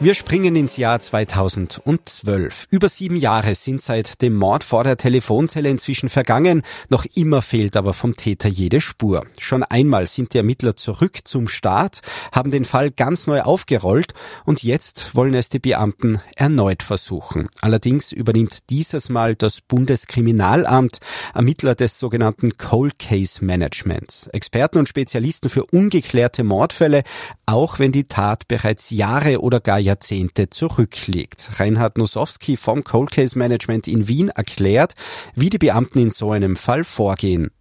Wir 0.01 0.13
springen 0.13 0.57
ins 0.57 0.75
Jahr 0.75 0.99
2012. 0.99 2.67
Über 2.69 2.89
sieben 2.89 3.15
Jahre 3.15 3.55
sind 3.55 3.81
seit 3.81 4.21
dem 4.21 4.35
Mord 4.35 4.65
vor 4.65 4.83
der 4.83 4.97
Telefonzelle 4.97 5.69
inzwischen 5.69 6.09
vergangen. 6.09 6.63
Noch 6.89 7.05
immer 7.15 7.41
fehlt 7.41 7.77
aber 7.77 7.93
vom 7.93 8.13
Täter 8.17 8.49
jede 8.49 8.81
Spur. 8.81 9.25
Schon 9.39 9.63
einmal 9.63 10.05
sind 10.07 10.33
die 10.33 10.39
Ermittler 10.39 10.75
zurück 10.75 11.19
zum 11.23 11.47
Start, 11.47 12.01
haben 12.33 12.51
den 12.51 12.65
Fall 12.65 12.91
ganz 12.91 13.25
neu 13.25 13.43
aufgerollt 13.43 14.13
und 14.43 14.63
jetzt 14.63 15.15
wollen 15.15 15.33
es 15.33 15.47
die 15.47 15.59
Beamten 15.59 16.19
erneut 16.35 16.83
versuchen. 16.83 17.47
Allerdings 17.61 18.11
übernimmt 18.11 18.69
dieses 18.69 19.07
Mal 19.07 19.37
das 19.37 19.61
Bundeskriminalamt 19.61 20.99
Ermittler 21.33 21.73
des 21.73 21.99
sogenannten 21.99 22.57
Cold 22.57 22.99
Case 22.99 23.43
Managements. 23.43 24.27
Experten 24.27 24.77
und 24.77 24.89
Spezialisten 24.89 25.49
für 25.49 25.63
ungeklärte 25.63 26.43
Mordfälle, 26.43 27.03
auch 27.45 27.79
wenn 27.79 27.93
die 27.93 28.07
Tat 28.07 28.49
bereits 28.49 28.89
Jahre 28.89 29.39
oder 29.39 29.61
gar 29.61 29.84
Jahrzehnte 29.85 30.49
zurückliegt. 30.49 31.59
Reinhard 31.59 31.97
Nusowski 31.97 32.57
vom 32.57 32.83
Cold 32.83 33.11
Case 33.11 33.37
Management 33.37 33.87
in 33.87 34.07
Wien 34.07 34.29
erklärt, 34.29 34.93
wie 35.33 35.49
die 35.49 35.57
Beamten 35.57 35.99
in 35.99 36.09
so 36.09 36.31
einem 36.31 36.55
Fall 36.55 36.83
vorgehen. 36.83 37.51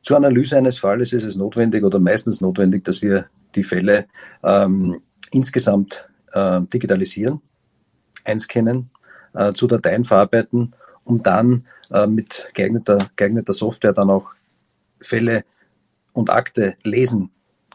Zur 0.00 0.16
Analyse 0.16 0.56
eines 0.56 0.78
Falles 0.78 1.12
ist 1.12 1.24
es 1.24 1.36
notwendig 1.36 1.84
oder 1.84 2.00
meistens 2.00 2.40
notwendig, 2.40 2.84
dass 2.84 3.02
wir 3.02 3.26
die 3.54 3.62
Fälle 3.62 4.06
ähm, 4.42 5.00
insgesamt 5.30 6.04
äh, 6.32 6.60
digitalisieren, 6.62 7.40
einscannen, 8.24 8.90
äh, 9.34 9.52
zu 9.52 9.66
Dateien 9.66 10.04
verarbeiten, 10.04 10.74
um 11.04 11.22
dann 11.22 11.66
äh, 11.90 12.06
mit 12.06 12.48
geeigneter, 12.54 13.06
geeigneter 13.16 13.52
Software 13.52 13.92
dann 13.92 14.10
auch 14.10 14.32
Fälle 15.00 15.44
und 16.12 16.30
Akte 16.30 16.74
lesen 16.82 17.30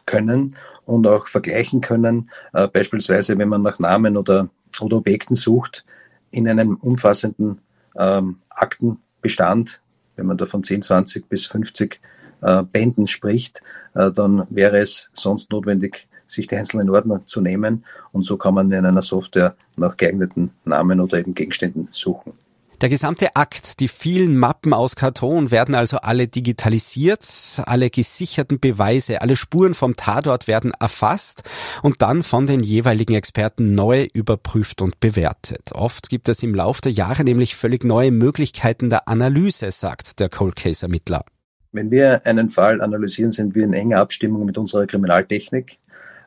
können 0.06 0.56
und 0.88 1.06
auch 1.06 1.28
vergleichen 1.28 1.80
können. 1.80 2.30
Äh, 2.52 2.66
beispielsweise, 2.68 3.38
wenn 3.38 3.48
man 3.48 3.62
nach 3.62 3.78
Namen 3.78 4.16
oder, 4.16 4.48
oder 4.80 4.96
Objekten 4.96 5.36
sucht, 5.36 5.84
in 6.30 6.48
einem 6.48 6.76
umfassenden 6.76 7.60
ähm, 7.96 8.38
Aktenbestand, 8.48 9.80
wenn 10.16 10.26
man 10.26 10.38
da 10.38 10.46
von 10.46 10.64
10, 10.64 10.82
20 10.82 11.28
bis 11.28 11.46
50 11.46 12.00
äh, 12.40 12.62
Bänden 12.62 13.06
spricht, 13.06 13.60
äh, 13.94 14.10
dann 14.10 14.46
wäre 14.50 14.78
es 14.78 15.10
sonst 15.12 15.50
notwendig, 15.50 16.08
sich 16.26 16.46
die 16.46 16.56
einzelnen 16.56 16.90
Ordner 16.90 17.22
zu 17.24 17.40
nehmen 17.40 17.84
und 18.12 18.24
so 18.24 18.36
kann 18.36 18.54
man 18.54 18.70
in 18.70 18.84
einer 18.84 19.02
Software 19.02 19.54
nach 19.76 19.96
geeigneten 19.96 20.50
Namen 20.64 21.00
oder 21.00 21.18
eben 21.18 21.34
Gegenständen 21.34 21.88
suchen. 21.90 22.32
Der 22.80 22.88
gesamte 22.88 23.34
Akt, 23.34 23.80
die 23.80 23.88
vielen 23.88 24.36
Mappen 24.36 24.72
aus 24.72 24.94
Karton 24.94 25.50
werden 25.50 25.74
also 25.74 25.96
alle 25.96 26.28
digitalisiert, 26.28 27.26
alle 27.66 27.90
gesicherten 27.90 28.60
Beweise, 28.60 29.20
alle 29.20 29.34
Spuren 29.34 29.74
vom 29.74 29.96
Tatort 29.96 30.46
werden 30.46 30.72
erfasst 30.78 31.42
und 31.82 32.02
dann 32.02 32.22
von 32.22 32.46
den 32.46 32.60
jeweiligen 32.60 33.14
Experten 33.14 33.74
neu 33.74 34.06
überprüft 34.14 34.80
und 34.80 35.00
bewertet. 35.00 35.72
Oft 35.72 36.08
gibt 36.08 36.28
es 36.28 36.44
im 36.44 36.54
Laufe 36.54 36.82
der 36.82 36.92
Jahre 36.92 37.24
nämlich 37.24 37.56
völlig 37.56 37.82
neue 37.82 38.12
Möglichkeiten 38.12 38.90
der 38.90 39.08
Analyse, 39.08 39.72
sagt 39.72 40.20
der 40.20 40.28
Cold 40.28 40.54
Case 40.54 40.86
Ermittler. 40.86 41.24
Wenn 41.72 41.90
wir 41.90 42.24
einen 42.26 42.48
Fall 42.48 42.80
analysieren, 42.80 43.32
sind 43.32 43.56
wir 43.56 43.64
in 43.64 43.72
enger 43.72 43.98
Abstimmung 43.98 44.44
mit 44.46 44.56
unserer 44.56 44.86
Kriminaltechnik, 44.86 45.78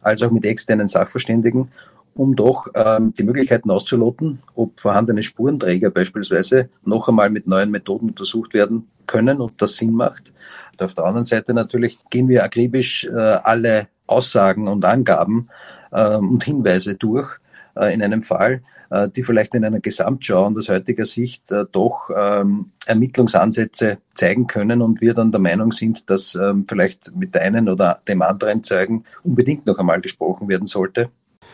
als 0.02 0.22
auch 0.22 0.32
mit 0.32 0.46
externen 0.46 0.90
Sachverständigen 0.90 1.70
um 2.16 2.36
doch 2.36 2.68
ähm, 2.76 3.14
die 3.14 3.24
Möglichkeiten 3.24 3.72
auszuloten, 3.72 4.40
ob 4.56 4.80
vorhandene 4.80 5.24
Spurenträger 5.24 5.90
beispielsweise 5.90 6.70
noch 6.84 7.08
einmal 7.08 7.30
mit 7.30 7.48
neuen 7.48 7.72
Methoden 7.72 8.10
untersucht 8.10 8.54
werden 8.54 8.88
können 9.08 9.42
und 9.42 9.62
das 9.62 9.78
Sinn 9.78 9.94
macht. 9.94 10.34
Und 10.74 10.84
auf 10.84 10.94
der 10.94 11.06
anderen 11.06 11.26
Seite 11.26 11.54
natürlich 11.54 11.98
gehen 12.10 12.28
wir 12.28 12.44
akribisch 12.44 13.06
äh, 13.06 13.18
alle 13.18 13.88
Aussagen 14.08 14.68
und 14.68 14.84
Angaben 14.86 15.50
äh, 15.92 16.18
und 16.18 16.44
Hinweise 16.44 16.96
durch 16.96 17.38
äh, 17.76 17.94
in 17.94 18.04
einem 18.04 18.24
Fall, 18.24 18.62
äh, 18.90 19.10
die 19.10 19.24
vielleicht 19.24 19.56
in 19.56 19.64
einer 19.64 19.80
Gesamtschau 19.80 20.48
und 20.48 20.58
aus 20.58 20.70
heutiger 20.70 21.06
Sicht 21.06 21.52
äh, 21.52 21.66
doch 21.72 22.10
ähm, 22.16 22.72
Ermittlungsansätze 22.86 24.00
zeigen 24.14 24.48
können 24.48 24.82
und 24.82 25.02
wir 25.02 25.14
dann 25.14 25.32
der 25.32 25.40
Meinung 25.40 25.72
sind, 25.72 26.10
dass 26.10 26.36
ähm, 26.36 26.66
vielleicht 26.68 27.16
mit 27.16 27.34
der 27.36 27.44
einen 27.44 27.70
oder 27.70 28.02
dem 28.08 28.22
anderen 28.22 28.64
Zeugen 28.64 29.06
unbedingt 29.24 29.66
noch 29.66 29.80
einmal 29.80 30.02
gesprochen 30.02 30.50
werden 30.50 30.68
sollte. 30.68 31.10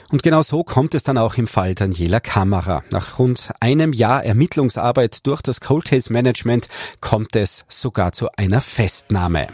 Und 0.09 0.23
genau 0.23 0.41
so 0.41 0.63
kommt 0.63 0.95
es 0.95 1.03
dann 1.03 1.17
auch 1.17 1.35
im 1.35 1.47
Fall 1.47 1.75
Daniela 1.75 2.19
Kammerer. 2.19 2.83
Nach 2.91 3.19
rund 3.19 3.51
einem 3.59 3.91
Jahr 3.91 4.23
Ermittlungsarbeit 4.23 5.25
durch 5.27 5.41
das 5.41 5.59
Cold 5.59 5.85
Case 5.85 6.11
Management 6.11 6.69
kommt 7.01 7.35
es 7.35 7.65
sogar 7.67 8.13
zu 8.13 8.29
einer 8.37 8.61
Festnahme. 8.61 9.47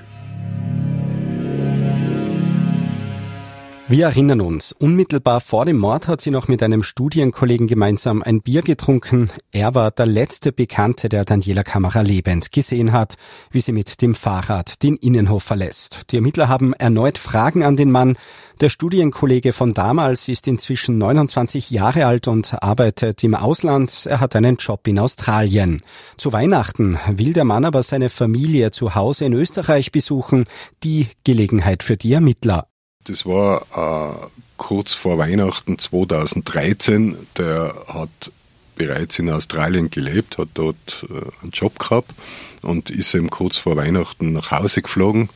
Wir 3.89 4.05
erinnern 4.05 4.39
uns, 4.39 4.71
unmittelbar 4.71 5.41
vor 5.41 5.65
dem 5.65 5.77
Mord 5.77 6.07
hat 6.07 6.21
sie 6.21 6.31
noch 6.31 6.47
mit 6.47 6.63
einem 6.63 6.83
Studienkollegen 6.83 7.67
gemeinsam 7.67 8.23
ein 8.23 8.41
Bier 8.41 8.61
getrunken. 8.61 9.29
Er 9.51 9.75
war 9.75 9.91
der 9.91 10.05
letzte 10.05 10.53
Bekannte, 10.53 11.09
der 11.09 11.25
Daniela 11.25 11.63
Kamera 11.63 11.99
lebend 11.99 12.53
gesehen 12.53 12.93
hat, 12.93 13.15
wie 13.51 13.59
sie 13.59 13.73
mit 13.73 14.01
dem 14.01 14.15
Fahrrad 14.15 14.81
den 14.83 14.95
Innenhof 14.95 15.43
verlässt. 15.43 16.11
Die 16.11 16.15
Ermittler 16.15 16.47
haben 16.47 16.71
erneut 16.71 17.17
Fragen 17.17 17.63
an 17.63 17.75
den 17.75 17.91
Mann. 17.91 18.15
Der 18.61 18.69
Studienkollege 18.69 19.51
von 19.51 19.73
damals 19.73 20.29
ist 20.29 20.47
inzwischen 20.47 20.97
29 20.97 21.69
Jahre 21.69 22.05
alt 22.05 22.29
und 22.29 22.63
arbeitet 22.63 23.21
im 23.25 23.35
Ausland. 23.35 24.05
Er 24.05 24.21
hat 24.21 24.33
einen 24.37 24.55
Job 24.55 24.87
in 24.87 24.97
Australien. 24.97 25.81
Zu 26.15 26.31
Weihnachten 26.31 26.97
will 27.09 27.33
der 27.33 27.43
Mann 27.43 27.65
aber 27.65 27.83
seine 27.83 28.09
Familie 28.09 28.71
zu 28.71 28.95
Hause 28.95 29.25
in 29.25 29.33
Österreich 29.33 29.91
besuchen. 29.91 30.45
Die 30.85 31.07
Gelegenheit 31.25 31.83
für 31.83 31.97
die 31.97 32.13
Ermittler. 32.13 32.67
Das 33.05 33.25
war 33.25 33.65
äh, 33.75 34.27
kurz 34.57 34.93
vor 34.93 35.17
Weihnachten 35.17 35.77
2013. 35.77 37.17
Der 37.37 37.75
hat 37.87 38.31
bereits 38.75 39.19
in 39.19 39.29
Australien 39.29 39.89
gelebt, 39.91 40.37
hat 40.37 40.49
dort 40.53 41.05
äh, 41.09 41.13
einen 41.41 41.51
Job 41.51 41.79
gehabt 41.79 42.13
und 42.61 42.89
ist 42.89 43.13
eben 43.13 43.29
kurz 43.29 43.57
vor 43.57 43.75
Weihnachten 43.75 44.33
nach 44.33 44.51
Hause 44.51 44.81
geflogen, 44.81 45.29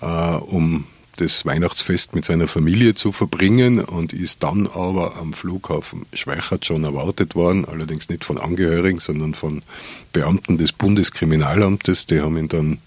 äh, 0.00 0.06
um 0.06 0.86
das 1.16 1.46
Weihnachtsfest 1.46 2.14
mit 2.14 2.26
seiner 2.26 2.46
Familie 2.46 2.94
zu 2.94 3.10
verbringen 3.10 3.80
und 3.80 4.12
ist 4.12 4.42
dann 4.42 4.66
aber 4.66 5.16
am 5.16 5.32
Flughafen 5.32 6.04
Schweichert 6.12 6.66
schon 6.66 6.84
erwartet 6.84 7.34
worden, 7.34 7.64
allerdings 7.64 8.10
nicht 8.10 8.26
von 8.26 8.36
Angehörigen, 8.36 8.98
sondern 8.98 9.34
von 9.34 9.62
Beamten 10.12 10.58
des 10.58 10.72
Bundeskriminalamtes. 10.72 12.04
Die 12.04 12.20
haben 12.20 12.36
ihn 12.36 12.48
dann 12.48 12.78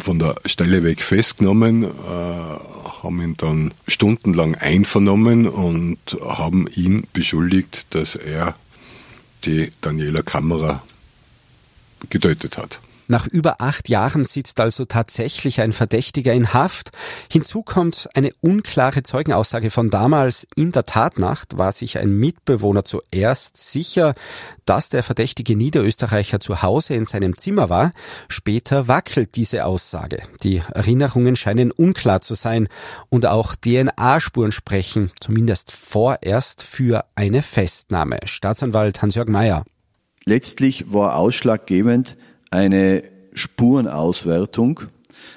von 0.00 0.18
der 0.18 0.36
Stelle 0.46 0.82
weg 0.82 1.02
festgenommen, 1.02 1.84
äh, 1.84 1.88
haben 3.02 3.20
ihn 3.20 3.36
dann 3.36 3.74
stundenlang 3.86 4.54
einvernommen 4.54 5.46
und 5.46 5.98
haben 6.24 6.66
ihn 6.68 7.06
beschuldigt, 7.12 7.86
dass 7.90 8.14
er 8.14 8.54
die 9.44 9.72
Daniela 9.80 10.22
Kammerer 10.22 10.82
getötet 12.10 12.58
hat. 12.58 12.80
Nach 13.08 13.26
über 13.26 13.60
acht 13.60 13.88
Jahren 13.88 14.24
sitzt 14.24 14.60
also 14.60 14.84
tatsächlich 14.84 15.60
ein 15.60 15.72
Verdächtiger 15.72 16.32
in 16.32 16.54
Haft. 16.54 16.90
Hinzu 17.30 17.62
kommt 17.62 18.08
eine 18.14 18.30
unklare 18.40 19.02
Zeugenaussage 19.02 19.70
von 19.70 19.90
damals. 19.90 20.46
In 20.54 20.72
der 20.72 20.84
Tatnacht 20.84 21.58
war 21.58 21.72
sich 21.72 21.98
ein 21.98 22.16
Mitbewohner 22.16 22.84
zuerst 22.84 23.56
sicher, 23.56 24.14
dass 24.64 24.88
der 24.88 25.02
verdächtige 25.02 25.56
Niederösterreicher 25.56 26.40
zu 26.40 26.62
Hause 26.62 26.94
in 26.94 27.04
seinem 27.04 27.36
Zimmer 27.36 27.68
war. 27.68 27.92
Später 28.28 28.88
wackelt 28.88 29.36
diese 29.36 29.64
Aussage. 29.64 30.22
Die 30.42 30.62
Erinnerungen 30.72 31.36
scheinen 31.36 31.70
unklar 31.70 32.20
zu 32.20 32.34
sein 32.34 32.68
und 33.08 33.26
auch 33.26 33.56
DNA-Spuren 33.56 34.52
sprechen, 34.52 35.10
zumindest 35.20 35.72
vorerst, 35.72 36.62
für 36.62 37.04
eine 37.14 37.42
Festnahme. 37.42 38.18
Staatsanwalt 38.24 39.02
Hans-Jörg 39.02 39.28
Mayer. 39.28 39.64
Letztlich 40.24 40.92
war 40.92 41.16
ausschlaggebend, 41.16 42.16
eine 42.52 43.02
Spurenauswertung, 43.32 44.80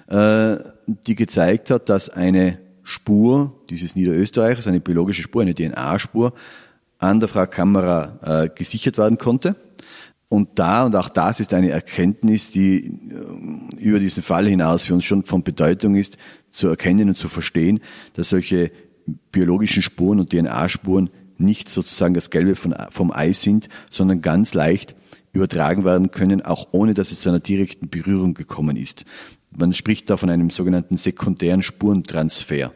äh, 0.08 0.58
die 0.86 1.16
gezeigt 1.16 1.72
hat, 1.72 1.90
dass 1.90 2.10
eine 2.10 2.60
Spur 2.84 3.64
dieses 3.70 3.96
Niederösterreichers, 3.96 4.68
eine 4.68 4.82
biologische 4.82 5.24
Spur, 5.24 5.42
eine 5.42 5.56
DNA-Spur, 5.56 6.34
an 7.00 7.20
der 7.20 7.30
Frau 7.30 7.48
Kamera 7.48 8.20
äh, 8.44 8.50
gesichert 8.54 8.98
werden 8.98 9.18
konnte. 9.18 9.56
Und 10.28 10.60
da, 10.60 10.86
und 10.86 10.96
auch 10.96 11.10
das 11.10 11.40
ist 11.40 11.54
eine 11.54 11.70
Erkenntnis, 11.70 12.52
die 12.52 12.86
äh, 12.86 13.80
über 13.80 14.00
diesen 14.00 14.22
Fall 14.22 14.48
hinaus 14.48 14.84
für 14.84 14.94
uns 14.94 15.06
schon 15.06 15.24
von 15.26 15.44
Bedeutung 15.44 15.96
ist, 15.96 16.18
zu 16.50 16.68
erkennen 16.68 17.10
und 17.10 17.16
zu 17.16 17.30
verstehen, 17.30 17.80
dass 18.14 18.30
solche 18.30 18.72
biologischen 19.32 19.82
Spuren 19.82 20.20
und 20.20 20.32
DNA-Spuren 20.32 21.10
nicht 21.38 21.70
sozusagen 21.70 22.14
das 22.14 22.30
Gelbe 22.30 22.56
von, 22.56 22.76
vom 22.90 23.12
Ei 23.12 23.34
sind, 23.34 23.70
sondern 23.90 24.22
ganz 24.22 24.54
leicht 24.54 24.96
übertragen 25.36 25.86
werden 25.86 26.12
können, 26.12 26.42
auch 26.42 26.70
ohne 26.72 26.94
dass 26.94 27.12
es 27.12 27.20
zu 27.20 27.30
einer 27.30 27.40
direkten 27.40 27.90
Berührung 27.90 28.34
gekommen 28.34 28.78
ist. 28.78 29.06
Man 29.52 29.74
spricht 29.74 30.10
da 30.10 30.18
von 30.18 30.30
einem 30.30 30.50
sogenannten 30.50 30.98
sekundären 30.98 31.62
Spurentransfer. 31.62 32.74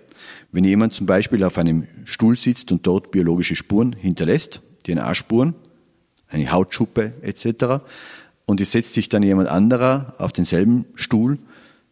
Wenn 0.52 0.64
jemand 0.64 0.94
zum 0.94 1.06
Beispiel 1.06 1.44
auf 1.44 1.58
einem 1.58 1.88
Stuhl 2.06 2.38
sitzt 2.38 2.72
und 2.72 2.86
dort 2.86 3.12
biologische 3.12 3.56
Spuren 3.56 3.94
hinterlässt, 3.94 4.62
DNA-Spuren, 4.86 5.56
eine 6.28 6.52
Hautschuppe 6.52 7.14
etc., 7.22 7.84
und 8.46 8.60
es 8.60 8.72
setzt 8.72 8.94
sich 8.94 9.10
dann 9.10 9.22
jemand 9.22 9.48
anderer 9.48 10.16
auf 10.18 10.32
denselben 10.32 10.86
Stuhl, 10.96 11.38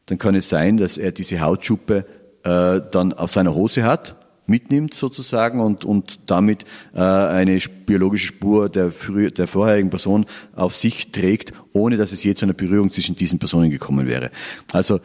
dann 0.07 0.17
kann 0.17 0.33
es 0.33 0.50
sein, 0.50 0.77
dass 0.77 0.97
er 0.97 1.12
diese 1.12 1.39
Hautschuppe 1.39 2.05
äh, 2.43 2.81
dann 2.91 3.13
auf 3.13 3.31
seiner 3.31 3.53
Hose 3.53 3.83
hat 3.83 4.16
mitnimmt 4.47 4.93
sozusagen 4.93 5.59
und, 5.59 5.85
und 5.85 6.19
damit 6.25 6.65
äh, 6.93 6.99
eine 6.99 7.59
biologische 7.85 8.27
Spur 8.27 8.69
der, 8.69 8.91
der 9.37 9.47
vorherigen 9.47 9.89
Person 9.89 10.25
auf 10.55 10.75
sich 10.75 11.11
trägt, 11.11 11.53
ohne 11.73 11.97
dass 11.97 12.11
es 12.11 12.23
je 12.23 12.33
zu 12.33 12.45
einer 12.45 12.53
Berührung 12.53 12.91
zwischen 12.91 13.15
diesen 13.15 13.39
Personen 13.39 13.69
gekommen 13.69 14.07
wäre. 14.07 14.31
Also 14.71 14.99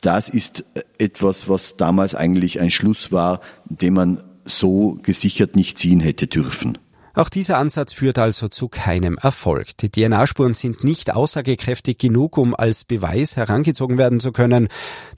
das 0.00 0.28
ist 0.28 0.64
etwas, 0.98 1.48
was 1.48 1.76
damals 1.76 2.14
eigentlich 2.14 2.60
ein 2.60 2.70
Schluss 2.70 3.12
war, 3.12 3.40
den 3.66 3.94
man 3.94 4.22
so 4.44 4.98
gesichert 5.02 5.56
nicht 5.56 5.78
ziehen 5.78 6.00
hätte 6.00 6.26
dürfen. 6.26 6.78
Auch 7.14 7.28
dieser 7.28 7.58
Ansatz 7.58 7.92
führt 7.92 8.18
also 8.18 8.48
zu 8.48 8.68
keinem 8.68 9.18
Erfolg. 9.18 9.76
Die 9.78 9.90
DNA-Spuren 9.90 10.52
sind 10.52 10.84
nicht 10.84 11.14
aussagekräftig 11.14 11.98
genug, 11.98 12.38
um 12.38 12.54
als 12.54 12.84
Beweis 12.84 13.36
herangezogen 13.36 13.98
werden 13.98 14.20
zu 14.20 14.32
können. 14.32 14.68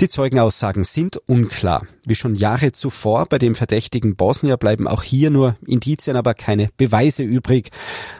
Die 0.01 0.09
Zeugenaussagen 0.09 0.85
sind 0.85 1.17
unklar. 1.17 1.87
Wie 2.05 2.15
schon 2.15 2.35
Jahre 2.35 2.73
zuvor 2.73 3.27
bei 3.27 3.39
dem 3.39 3.55
verdächtigen 3.55 4.17
Bosnier 4.17 4.57
bleiben 4.57 4.89
auch 4.89 5.03
hier 5.03 5.31
nur 5.31 5.57
Indizien, 5.67 6.17
aber 6.17 6.35
keine 6.35 6.71
Beweise 6.77 7.23
übrig. 7.23 7.71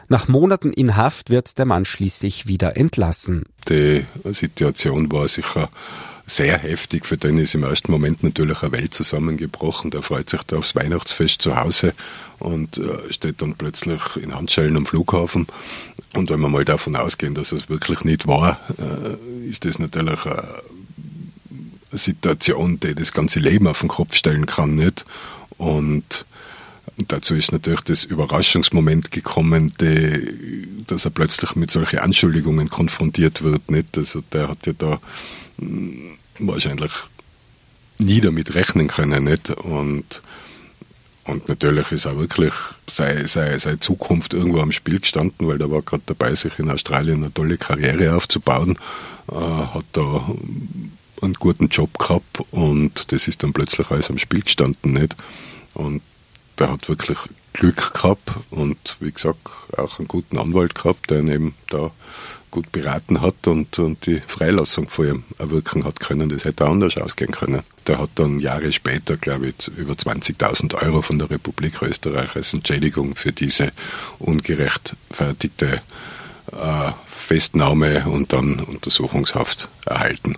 Nach 0.07 0.27
Monaten 0.27 0.71
in 0.71 0.95
Haft 0.95 1.29
wird 1.29 1.57
der 1.57 1.65
Mann 1.65 1.85
schließlich 1.85 2.47
wieder 2.47 2.77
entlassen. 2.77 3.43
Die 3.69 4.05
Situation 4.25 5.11
war 5.11 5.27
sicher 5.27 5.69
sehr 6.25 6.57
heftig. 6.57 7.05
Für 7.05 7.17
den 7.17 7.37
ist 7.37 7.55
im 7.55 7.63
ersten 7.63 7.91
Moment 7.91 8.23
natürlich 8.23 8.61
eine 8.63 8.71
Welt 8.71 8.93
zusammengebrochen. 8.93 9.91
Der 9.91 10.01
freut 10.01 10.29
sich 10.29 10.43
da 10.43 10.57
aufs 10.57 10.75
Weihnachtsfest 10.75 11.41
zu 11.41 11.55
Hause 11.55 11.93
und 12.39 12.77
äh, 12.77 13.11
steht 13.11 13.41
dann 13.41 13.55
plötzlich 13.55 14.01
in 14.21 14.33
Handschellen 14.33 14.77
am 14.77 14.85
Flughafen. 14.85 15.47
Und 16.13 16.29
wenn 16.29 16.39
wir 16.39 16.49
mal 16.49 16.65
davon 16.65 16.95
ausgehen, 16.95 17.35
dass 17.35 17.51
es 17.51 17.69
wirklich 17.69 18.03
nicht 18.03 18.27
war, 18.27 18.59
äh, 18.77 19.47
ist 19.47 19.65
das 19.65 19.79
natürlich 19.79 20.25
eine 20.25 20.43
Situation, 21.91 22.79
die 22.79 22.95
das 22.95 23.11
ganze 23.11 23.39
Leben 23.39 23.67
auf 23.67 23.81
den 23.81 23.89
Kopf 23.89 24.15
stellen 24.15 24.45
kann, 24.45 24.75
nicht? 24.75 25.05
Und 25.57 26.25
dazu 27.07 27.35
ist 27.35 27.51
natürlich 27.51 27.81
das 27.81 28.03
Überraschungsmoment 28.03 29.11
gekommen, 29.11 29.73
die, 29.79 30.85
dass 30.87 31.05
er 31.05 31.11
plötzlich 31.11 31.55
mit 31.55 31.69
solchen 31.71 31.99
Anschuldigungen 31.99 32.69
konfrontiert 32.69 33.43
wird, 33.43 33.69
nicht? 33.69 33.97
Also 33.97 34.21
der 34.31 34.49
hat 34.49 34.65
ja 34.65 34.73
da 34.73 34.99
wahrscheinlich 36.39 36.91
nie 37.97 38.21
damit 38.21 38.55
rechnen 38.55 38.87
können. 38.87 39.23
Nicht? 39.23 39.51
Und, 39.51 40.21
und 41.25 41.47
natürlich 41.47 41.91
ist 41.91 42.07
auch 42.07 42.17
wirklich 42.17 42.53
seine, 42.87 43.27
seine, 43.27 43.59
seine 43.59 43.79
Zukunft 43.79 44.33
irgendwo 44.33 44.59
am 44.59 44.71
Spiel 44.71 44.99
gestanden, 44.99 45.47
weil 45.47 45.61
er 45.61 45.71
war 45.71 45.81
gerade 45.81 46.03
dabei, 46.05 46.35
sich 46.35 46.57
in 46.59 46.69
Australien 46.69 47.23
eine 47.23 47.33
tolle 47.33 47.57
Karriere 47.57 48.15
aufzubauen, 48.15 48.77
äh, 49.31 49.35
hat 49.35 49.85
da 49.93 50.29
einen 51.21 51.35
guten 51.35 51.69
Job 51.69 51.97
gehabt 51.97 52.39
und 52.51 53.11
das 53.11 53.27
ist 53.27 53.43
dann 53.43 53.53
plötzlich 53.53 53.89
alles 53.91 54.09
am 54.09 54.17
Spiel 54.17 54.41
gestanden. 54.41 54.93
Nicht? 54.93 55.15
Und 55.73 56.01
der 56.59 56.71
hat 56.71 56.89
wirklich 56.89 57.17
Glück 57.53 57.93
gehabt 57.93 58.31
und 58.49 58.97
wie 58.99 59.11
gesagt 59.11 59.39
auch 59.77 59.99
einen 59.99 60.07
guten 60.07 60.37
Anwalt 60.37 60.75
gehabt, 60.75 61.09
der 61.09 61.19
ihn 61.19 61.27
eben 61.27 61.55
da 61.69 61.91
gut 62.53 62.71
beraten 62.71 63.21
hat 63.21 63.47
und, 63.47 63.79
und 63.79 64.05
die 64.05 64.21
Freilassung 64.27 64.87
vor 64.87 65.05
ihm 65.05 65.23
erwirken 65.39 65.85
hat 65.85 65.99
können. 65.99 66.29
Das 66.29 66.45
hätte 66.45 66.65
anders 66.65 66.97
ausgehen 66.97 67.31
können. 67.31 67.63
Der 67.87 67.97
hat 67.97 68.11
dann 68.15 68.39
Jahre 68.39 68.71
später, 68.71 69.17
glaube 69.17 69.47
ich, 69.47 69.67
über 69.69 69.93
20.000 69.93 70.75
Euro 70.83 71.01
von 71.01 71.17
der 71.17 71.31
Republik 71.31 71.81
Österreich 71.81 72.35
als 72.35 72.53
Entschädigung 72.53 73.15
für 73.15 73.31
diese 73.31 73.71
ungerechtfertigte 74.19 75.81
äh, 76.51 76.91
Festnahme 77.07 78.05
und 78.05 78.33
dann 78.33 78.59
Untersuchungshaft 78.59 79.67
erhalten. 79.87 80.37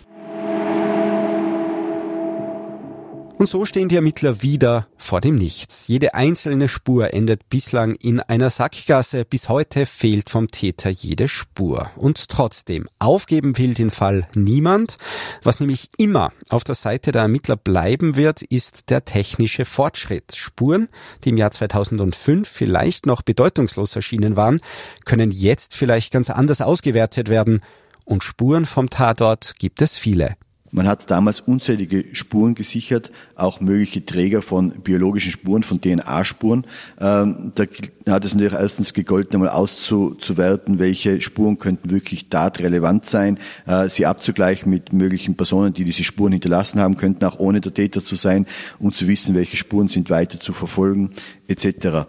Und 3.38 3.50
so 3.50 3.66
stehen 3.66 3.90
die 3.90 3.98
Ermittler 3.98 4.42
wieder 4.42 4.88
vor 4.98 5.20
dem 5.20 5.36
Nichts. 5.36 5.90
Jede 5.90 6.14
einzelne 6.14 6.70
Spur 6.70 7.14
endet 7.14 7.50
bislang 7.50 7.96
in 7.96 8.22
einer 8.22 8.50
Sackgasse. 8.50 9.26
Bis 9.26 9.50
heute 9.50 9.86
fehlt 9.86 10.30
vom 10.30 10.48
Täter 10.50 10.90
jede 10.90 11.28
Spur. 11.28 11.90
Und 11.98 12.30
trotzdem, 12.30 12.88
aufgeben 12.98 13.58
will 13.58 13.74
den 13.74 13.92
Fall 13.92 14.26
niemand. 14.36 14.98
Was 15.44 15.60
nämlich 15.60 15.90
immer 15.98 16.32
auf 16.48 16.64
der 16.64 16.76
Seite 16.76 17.12
der 17.12 17.24
Ermittler 17.24 17.58
bleiben 17.58 18.16
wird, 18.16 18.42
ist 18.42 18.90
der 18.90 19.04
technische 19.04 19.66
Fortschritt. 19.66 20.34
Spuren, 20.34 20.88
die 21.26 21.30
im 21.30 21.38
Jahr 21.38 21.52
2005 21.52 22.48
vielleicht 22.48 23.06
noch 23.06 23.22
bedeutungslos 23.22 23.98
erschienen 23.98 24.38
waren, 24.38 24.62
können 25.04 25.32
jetzt 25.32 25.76
vielleicht 25.76 26.14
ganz 26.14 26.30
anders 26.30 26.62
ausgewertet 26.62 27.28
werden. 27.28 27.62
Und 28.06 28.24
Spuren 28.24 28.66
vom 28.66 28.90
Tatort 28.90 29.56
gibt 29.60 29.82
es 29.82 29.98
viele. 29.98 30.38
Man 30.76 30.90
hat 30.90 31.10
damals 31.10 31.40
unzählige 31.40 32.04
Spuren 32.12 32.54
gesichert, 32.54 33.10
auch 33.36 33.62
mögliche 33.62 34.04
Träger 34.04 34.42
von 34.42 34.72
biologischen 34.82 35.32
Spuren, 35.32 35.64
von 35.64 35.80
DNA-Spuren. 35.80 36.68
Ähm, 37.00 37.54
da 37.56 37.64
hat 38.12 38.26
es 38.26 38.34
natürlich 38.34 38.60
erstens 38.60 38.94
gegolten, 38.94 39.36
einmal 39.36 39.52
auszuwerten, 39.52 40.78
welche 40.78 41.22
Spuren 41.22 41.60
könnten 41.60 41.92
wirklich 41.92 42.28
tatrelevant 42.28 43.06
sein, 43.06 43.40
äh, 43.66 43.88
sie 43.88 44.06
abzugleichen 44.06 44.70
mit 44.70 44.92
möglichen 44.92 45.38
Personen, 45.38 45.74
die 45.74 45.86
diese 45.86 46.04
Spuren 46.04 46.34
hinterlassen 46.34 46.82
haben 46.82 46.98
könnten, 46.98 47.24
auch 47.24 47.40
ohne 47.40 47.62
der 47.62 47.74
Täter 47.74 48.04
zu 48.04 48.18
sein, 48.18 48.46
und 48.78 48.98
zu 48.98 49.08
wissen, 49.08 49.34
welche 49.34 49.56
Spuren 49.56 49.88
sind 49.88 50.10
weiter 50.10 50.42
zu 50.42 50.52
verfolgen, 50.52 51.12
etc. 51.48 52.06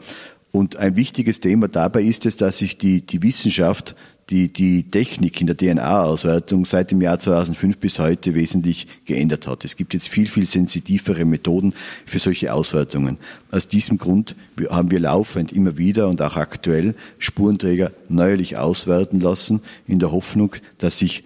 Und 0.51 0.75
ein 0.75 0.97
wichtiges 0.97 1.39
Thema 1.39 1.69
dabei 1.69 2.03
ist 2.03 2.27
es, 2.27 2.37
dass 2.37 2.59
sich 2.59 2.79
die, 2.79 3.07
die 3.07 3.23
Wissenschaft 3.23 3.95
die, 4.31 4.53
die 4.53 4.91
Technik 4.91 5.41
in 5.41 5.47
der 5.47 5.57
DNA-Auswertung 5.57 6.65
seit 6.65 6.91
dem 6.91 7.01
Jahr 7.01 7.19
2005 7.19 7.79
bis 7.79 7.99
heute 8.01 8.35
wesentlich 8.35 8.89
geändert 9.05 9.47
hat. 9.47 9.65
Es 9.65 9.77
gibt 9.77 9.95
jetzt 9.95 10.09
viel, 10.09 10.27
viel 10.27 10.47
sensitivere 10.47 11.25
Methoden 11.25 11.75
für 12.07 12.19
solche 12.19 12.53
Auswertungen. 12.53 13.19
Aus 13.53 13.69
diesem 13.69 13.99
Grund 13.99 14.35
haben 14.69 14.91
wir 14.91 14.99
laufend 14.99 15.53
immer 15.53 15.79
wieder 15.79 16.09
und 16.09 16.21
auch 16.23 16.37
aktuell 16.37 16.97
Spurenträger 17.19 17.93
neuerlich 18.09 18.57
auswerten 18.57 19.21
lassen, 19.21 19.61
in 19.87 20.01
der 20.01 20.11
Hoffnung, 20.11 20.57
dass 20.79 20.99
sich 20.99 21.23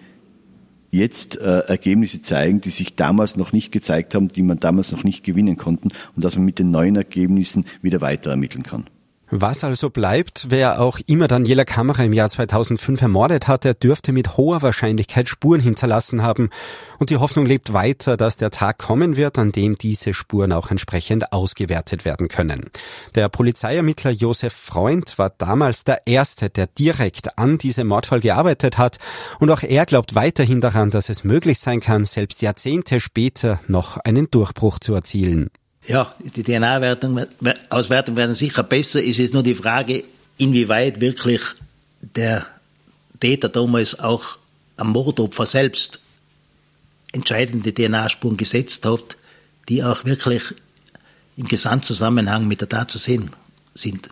jetzt 0.91 1.39
äh, 1.39 1.59
Ergebnisse 1.59 2.21
zeigen, 2.21 2.61
die 2.61 2.69
sich 2.69 2.95
damals 2.95 3.35
noch 3.35 3.53
nicht 3.53 3.71
gezeigt 3.71 4.13
haben, 4.13 4.27
die 4.27 4.43
man 4.43 4.59
damals 4.59 4.91
noch 4.91 5.03
nicht 5.03 5.23
gewinnen 5.23 5.57
konnten 5.57 5.89
und 6.15 6.23
dass 6.23 6.35
man 6.35 6.45
mit 6.45 6.59
den 6.59 6.69
neuen 6.69 6.97
Ergebnissen 6.97 7.65
wieder 7.81 8.01
weiter 8.01 8.31
ermitteln 8.31 8.63
kann. 8.63 8.85
Was 9.33 9.63
also 9.63 9.89
bleibt, 9.89 10.47
wer 10.49 10.81
auch 10.81 10.99
immer 11.07 11.29
Daniela 11.29 11.63
Kammerer 11.63 12.03
im 12.03 12.11
Jahr 12.11 12.27
2005 12.27 13.01
ermordet 13.01 13.47
hat, 13.47 13.63
der 13.63 13.73
dürfte 13.73 14.11
mit 14.11 14.35
hoher 14.35 14.61
Wahrscheinlichkeit 14.61 15.29
Spuren 15.29 15.61
hinterlassen 15.61 16.21
haben. 16.21 16.49
Und 16.99 17.11
die 17.11 17.15
Hoffnung 17.15 17.45
lebt 17.45 17.71
weiter, 17.71 18.17
dass 18.17 18.35
der 18.35 18.51
Tag 18.51 18.77
kommen 18.77 19.15
wird, 19.15 19.39
an 19.39 19.53
dem 19.53 19.75
diese 19.75 20.13
Spuren 20.13 20.51
auch 20.51 20.69
entsprechend 20.69 21.31
ausgewertet 21.31 22.03
werden 22.03 22.27
können. 22.27 22.69
Der 23.15 23.29
Polizeiermittler 23.29 24.11
Josef 24.11 24.51
Freund 24.51 25.17
war 25.17 25.29
damals 25.29 25.85
der 25.85 26.05
Erste, 26.07 26.49
der 26.49 26.67
direkt 26.67 27.37
an 27.37 27.57
diesem 27.57 27.87
Mordfall 27.87 28.19
gearbeitet 28.19 28.77
hat. 28.77 28.97
Und 29.39 29.49
auch 29.49 29.63
er 29.63 29.85
glaubt 29.85 30.13
weiterhin 30.13 30.59
daran, 30.59 30.89
dass 30.89 31.07
es 31.07 31.23
möglich 31.23 31.59
sein 31.59 31.79
kann, 31.79 32.03
selbst 32.03 32.41
Jahrzehnte 32.41 32.99
später 32.99 33.61
noch 33.69 33.95
einen 33.95 34.29
Durchbruch 34.29 34.79
zu 34.79 34.93
erzielen. 34.93 35.51
Ja, 35.87 36.13
die 36.19 36.43
DNA-Auswertung 36.43 38.15
werden 38.15 38.35
sicher 38.35 38.63
besser. 38.63 39.03
Es 39.03 39.19
ist 39.19 39.33
nur 39.33 39.43
die 39.43 39.55
Frage, 39.55 40.03
inwieweit 40.37 41.01
wirklich 41.01 41.41
der 42.01 42.45
Täter 43.19 43.49
damals 43.49 43.99
auch 43.99 44.37
am 44.77 44.91
Mordopfer 44.91 45.45
selbst 45.45 45.99
entscheidende 47.11 47.73
DNA-Spuren 47.73 48.37
gesetzt 48.37 48.85
hat, 48.85 49.17
die 49.69 49.83
auch 49.83 50.05
wirklich 50.05 50.43
im 51.37 51.47
Gesamtzusammenhang 51.47 52.47
mit 52.47 52.61
der 52.61 52.69
Tat 52.69 52.91
zu 52.91 52.97
sehen 52.97 53.31
sind. 53.73 54.09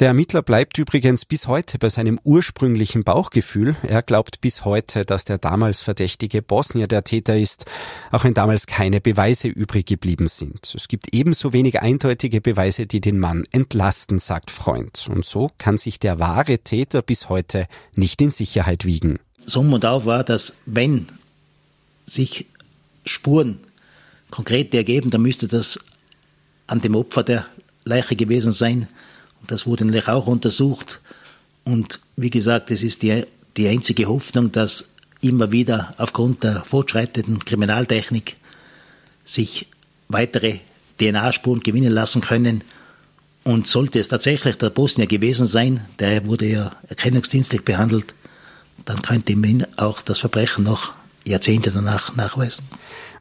Der 0.00 0.08
Ermittler 0.08 0.42
bleibt 0.42 0.76
übrigens 0.76 1.24
bis 1.24 1.46
heute 1.46 1.78
bei 1.78 1.88
seinem 1.88 2.18
ursprünglichen 2.24 3.04
Bauchgefühl. 3.04 3.76
Er 3.84 4.02
glaubt 4.02 4.40
bis 4.40 4.64
heute, 4.64 5.04
dass 5.04 5.24
der 5.24 5.38
damals 5.38 5.82
verdächtige 5.82 6.42
Bosnier 6.42 6.88
der 6.88 7.04
Täter 7.04 7.38
ist, 7.38 7.66
auch 8.10 8.24
wenn 8.24 8.34
damals 8.34 8.66
keine 8.66 9.00
Beweise 9.00 9.46
übrig 9.46 9.86
geblieben 9.86 10.26
sind. 10.26 10.74
Es 10.74 10.88
gibt 10.88 11.14
ebenso 11.14 11.52
wenig 11.52 11.80
eindeutige 11.80 12.40
Beweise, 12.40 12.88
die 12.88 13.00
den 13.00 13.20
Mann 13.20 13.44
entlasten, 13.52 14.18
sagt 14.18 14.50
Freund. 14.50 15.08
Und 15.08 15.24
so 15.24 15.48
kann 15.58 15.78
sich 15.78 16.00
der 16.00 16.18
wahre 16.18 16.58
Täter 16.58 17.00
bis 17.00 17.28
heute 17.28 17.68
nicht 17.94 18.20
in 18.20 18.30
Sicherheit 18.30 18.84
wiegen. 18.84 19.20
Summ 19.46 19.72
und 19.72 19.84
auf 19.84 20.06
war, 20.06 20.24
dass 20.24 20.56
wenn 20.66 21.06
sich 22.10 22.46
Spuren 23.06 23.60
konkret 24.32 24.74
ergeben, 24.74 25.12
dann 25.12 25.22
müsste 25.22 25.46
das 25.46 25.78
an 26.66 26.80
dem 26.80 26.96
Opfer 26.96 27.22
der 27.22 27.46
Leiche 27.84 28.16
gewesen 28.16 28.52
sein, 28.52 28.88
das 29.46 29.66
wurde 29.66 29.84
natürlich 29.84 30.08
auch 30.08 30.26
untersucht. 30.26 31.00
Und 31.64 32.00
wie 32.16 32.30
gesagt, 32.30 32.70
es 32.70 32.82
ist 32.82 33.02
die, 33.02 33.24
die 33.56 33.68
einzige 33.68 34.06
Hoffnung, 34.06 34.52
dass 34.52 34.88
immer 35.20 35.52
wieder 35.52 35.94
aufgrund 35.96 36.44
der 36.44 36.64
fortschreitenden 36.64 37.44
Kriminaltechnik 37.44 38.36
sich 39.24 39.66
weitere 40.08 40.58
DNA-Spuren 41.00 41.60
gewinnen 41.60 41.92
lassen 41.92 42.20
können. 42.20 42.62
Und 43.42 43.66
sollte 43.66 44.00
es 44.00 44.08
tatsächlich 44.08 44.56
der 44.56 44.70
Bosnier 44.70 45.06
gewesen 45.06 45.46
sein, 45.46 45.86
der 45.98 46.24
wurde 46.24 46.46
ja 46.46 46.72
erkennungsdienstlich 46.88 47.62
behandelt, 47.62 48.14
dann 48.84 49.02
könnte 49.02 49.36
man 49.36 49.66
auch 49.76 50.00
das 50.02 50.18
Verbrechen 50.18 50.64
noch 50.64 50.94
Jahrzehnte 51.26 51.70
danach 51.70 52.14
nachweisen. 52.16 52.64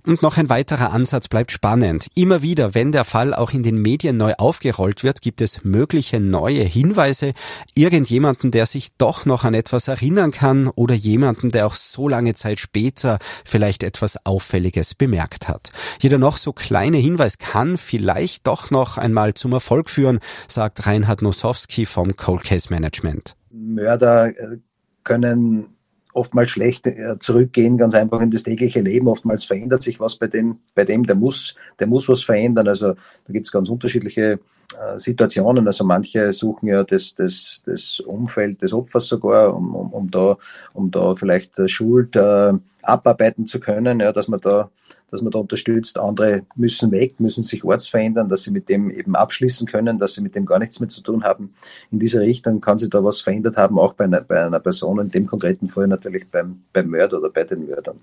Und 0.05 0.21
noch 0.21 0.37
ein 0.37 0.49
weiterer 0.49 0.91
Ansatz 0.91 1.29
bleibt 1.29 1.53
spannend. 1.53 2.07
Immer 2.13 2.41
wieder, 2.41 2.75
wenn 2.75 2.91
der 2.91 3.05
Fall 3.05 3.33
auch 3.33 3.51
in 3.51 3.63
den 3.63 3.81
Medien 3.81 4.17
neu 4.17 4.33
aufgerollt 4.37 5.01
wird, 5.01 5.21
gibt 5.21 5.39
es 5.39 5.63
mögliche 5.63 6.19
neue 6.19 6.63
Hinweise, 6.63 7.33
irgendjemanden, 7.73 8.51
der 8.51 8.65
sich 8.65 8.97
doch 8.97 9.25
noch 9.25 9.45
an 9.45 9.53
etwas 9.53 9.87
erinnern 9.87 10.31
kann 10.31 10.67
oder 10.67 10.93
jemanden, 10.93 11.51
der 11.51 11.65
auch 11.65 11.75
so 11.75 12.09
lange 12.09 12.33
Zeit 12.33 12.59
später 12.59 13.17
vielleicht 13.45 13.81
etwas 13.81 14.25
Auffälliges 14.25 14.93
bemerkt 14.93 15.47
hat. 15.47 15.71
Jeder 16.01 16.17
noch 16.17 16.35
so 16.35 16.51
kleine 16.51 16.97
Hinweis 16.97 17.37
kann 17.37 17.77
vielleicht 17.77 18.45
doch 18.45 18.71
noch 18.71 18.97
einmal 18.97 19.35
zum 19.35 19.53
Erfolg 19.53 19.89
führen, 19.89 20.19
sagt 20.49 20.85
Reinhard 20.85 21.21
Nosowski 21.21 21.85
vom 21.85 22.17
Cold 22.17 22.43
Case 22.43 22.67
Management. 22.69 23.37
Mörder 23.51 24.27
äh, 24.27 24.57
können 25.05 25.77
oftmals 26.13 26.51
schlecht 26.51 26.87
äh, 26.87 27.17
zurückgehen, 27.19 27.77
ganz 27.77 27.95
einfach 27.95 28.21
in 28.21 28.31
das 28.31 28.43
tägliche 28.43 28.81
Leben. 28.81 29.07
Oftmals 29.07 29.45
verändert 29.45 29.81
sich 29.81 29.99
was 29.99 30.15
bei 30.15 30.27
dem, 30.27 30.59
bei 30.75 30.85
dem, 30.85 31.03
der 31.03 31.15
muss, 31.15 31.55
der 31.79 31.87
muss 31.87 32.07
was 32.07 32.23
verändern. 32.23 32.67
Also 32.67 32.93
da 32.93 33.33
gibt 33.33 33.45
es 33.45 33.51
ganz 33.51 33.69
unterschiedliche 33.69 34.39
äh, 34.79 34.97
Situationen. 34.97 35.67
Also 35.67 35.83
manche 35.83 36.31
suchen 36.33 36.67
ja 36.67 36.83
das, 36.83 37.15
das, 37.15 37.61
das 37.65 37.99
Umfeld 37.99 38.61
des 38.61 38.73
Opfers 38.73 39.07
sogar, 39.07 39.55
um, 39.55 39.75
um, 39.75 39.93
um 39.93 40.09
da, 40.09 40.37
um 40.73 40.91
da 40.91 41.15
vielleicht 41.15 41.69
Schuld 41.69 42.15
äh, 42.15 42.53
abarbeiten 42.83 43.45
zu 43.45 43.59
können, 43.59 43.99
ja, 43.99 44.11
dass 44.11 44.27
man 44.27 44.39
da 44.41 44.69
dass 45.13 45.21
man 45.21 45.31
da 45.31 45.39
unterstützt. 45.39 45.99
Andere 45.99 46.41
müssen 46.55 46.91
weg, 46.91 47.19
müssen 47.19 47.43
sich 47.43 47.63
ortsverändern, 47.63 48.29
dass 48.29 48.43
sie 48.43 48.51
mit 48.51 48.67
dem 48.67 48.89
eben 48.89 49.15
abschließen 49.15 49.67
können, 49.67 49.99
dass 49.99 50.15
sie 50.15 50.21
mit 50.21 50.33
dem 50.33 50.47
gar 50.47 50.57
nichts 50.57 50.79
mehr 50.79 50.89
zu 50.89 51.01
tun 51.01 51.23
haben. 51.23 51.53
In 51.91 51.99
dieser 51.99 52.21
Richtung 52.21 52.61
kann 52.61 52.79
sich 52.79 52.89
da 52.89 53.03
was 53.03 53.21
verändert 53.21 53.55
haben, 53.55 53.77
auch 53.77 53.93
bei 53.93 54.05
einer, 54.05 54.21
bei 54.21 54.43
einer 54.43 54.59
Person, 54.59 54.99
in 54.99 55.11
dem 55.11 55.27
konkreten 55.27 55.69
Fall 55.69 55.87
natürlich 55.87 56.25
beim, 56.31 56.63
beim 56.73 56.89
Mörder 56.89 57.19
oder 57.19 57.29
bei 57.29 57.43
den 57.43 57.67
Mördern. 57.67 57.99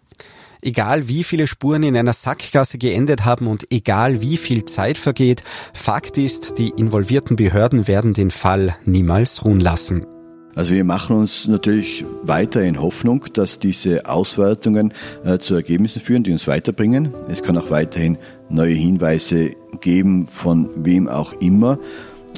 Egal 0.62 1.08
wie 1.08 1.24
viele 1.24 1.48
Spuren 1.48 1.82
in 1.82 1.96
einer 1.96 2.12
Sackgasse 2.12 2.78
geendet 2.78 3.24
haben 3.24 3.48
und 3.48 3.66
egal 3.70 4.20
wie 4.20 4.36
viel 4.36 4.64
Zeit 4.66 4.96
vergeht, 4.96 5.42
Fakt 5.74 6.16
ist, 6.16 6.58
die 6.58 6.68
involvierten 6.68 7.34
Behörden 7.34 7.88
werden 7.88 8.12
den 8.12 8.30
Fall 8.30 8.76
niemals 8.84 9.44
ruhen 9.44 9.58
lassen. 9.58 10.06
Also 10.54 10.74
wir 10.74 10.84
machen 10.84 11.16
uns 11.16 11.46
natürlich 11.46 12.04
weiter 12.22 12.62
in 12.62 12.80
Hoffnung, 12.80 13.26
dass 13.32 13.58
diese 13.58 14.06
Auswertungen 14.06 14.92
äh, 15.24 15.38
zu 15.38 15.54
Ergebnissen 15.54 16.02
führen, 16.02 16.24
die 16.24 16.32
uns 16.32 16.48
weiterbringen. 16.48 17.14
Es 17.28 17.42
kann 17.42 17.56
auch 17.56 17.70
weiterhin 17.70 18.18
neue 18.48 18.74
Hinweise 18.74 19.52
geben, 19.80 20.26
von 20.26 20.68
wem 20.84 21.08
auch 21.08 21.32
immer. 21.40 21.78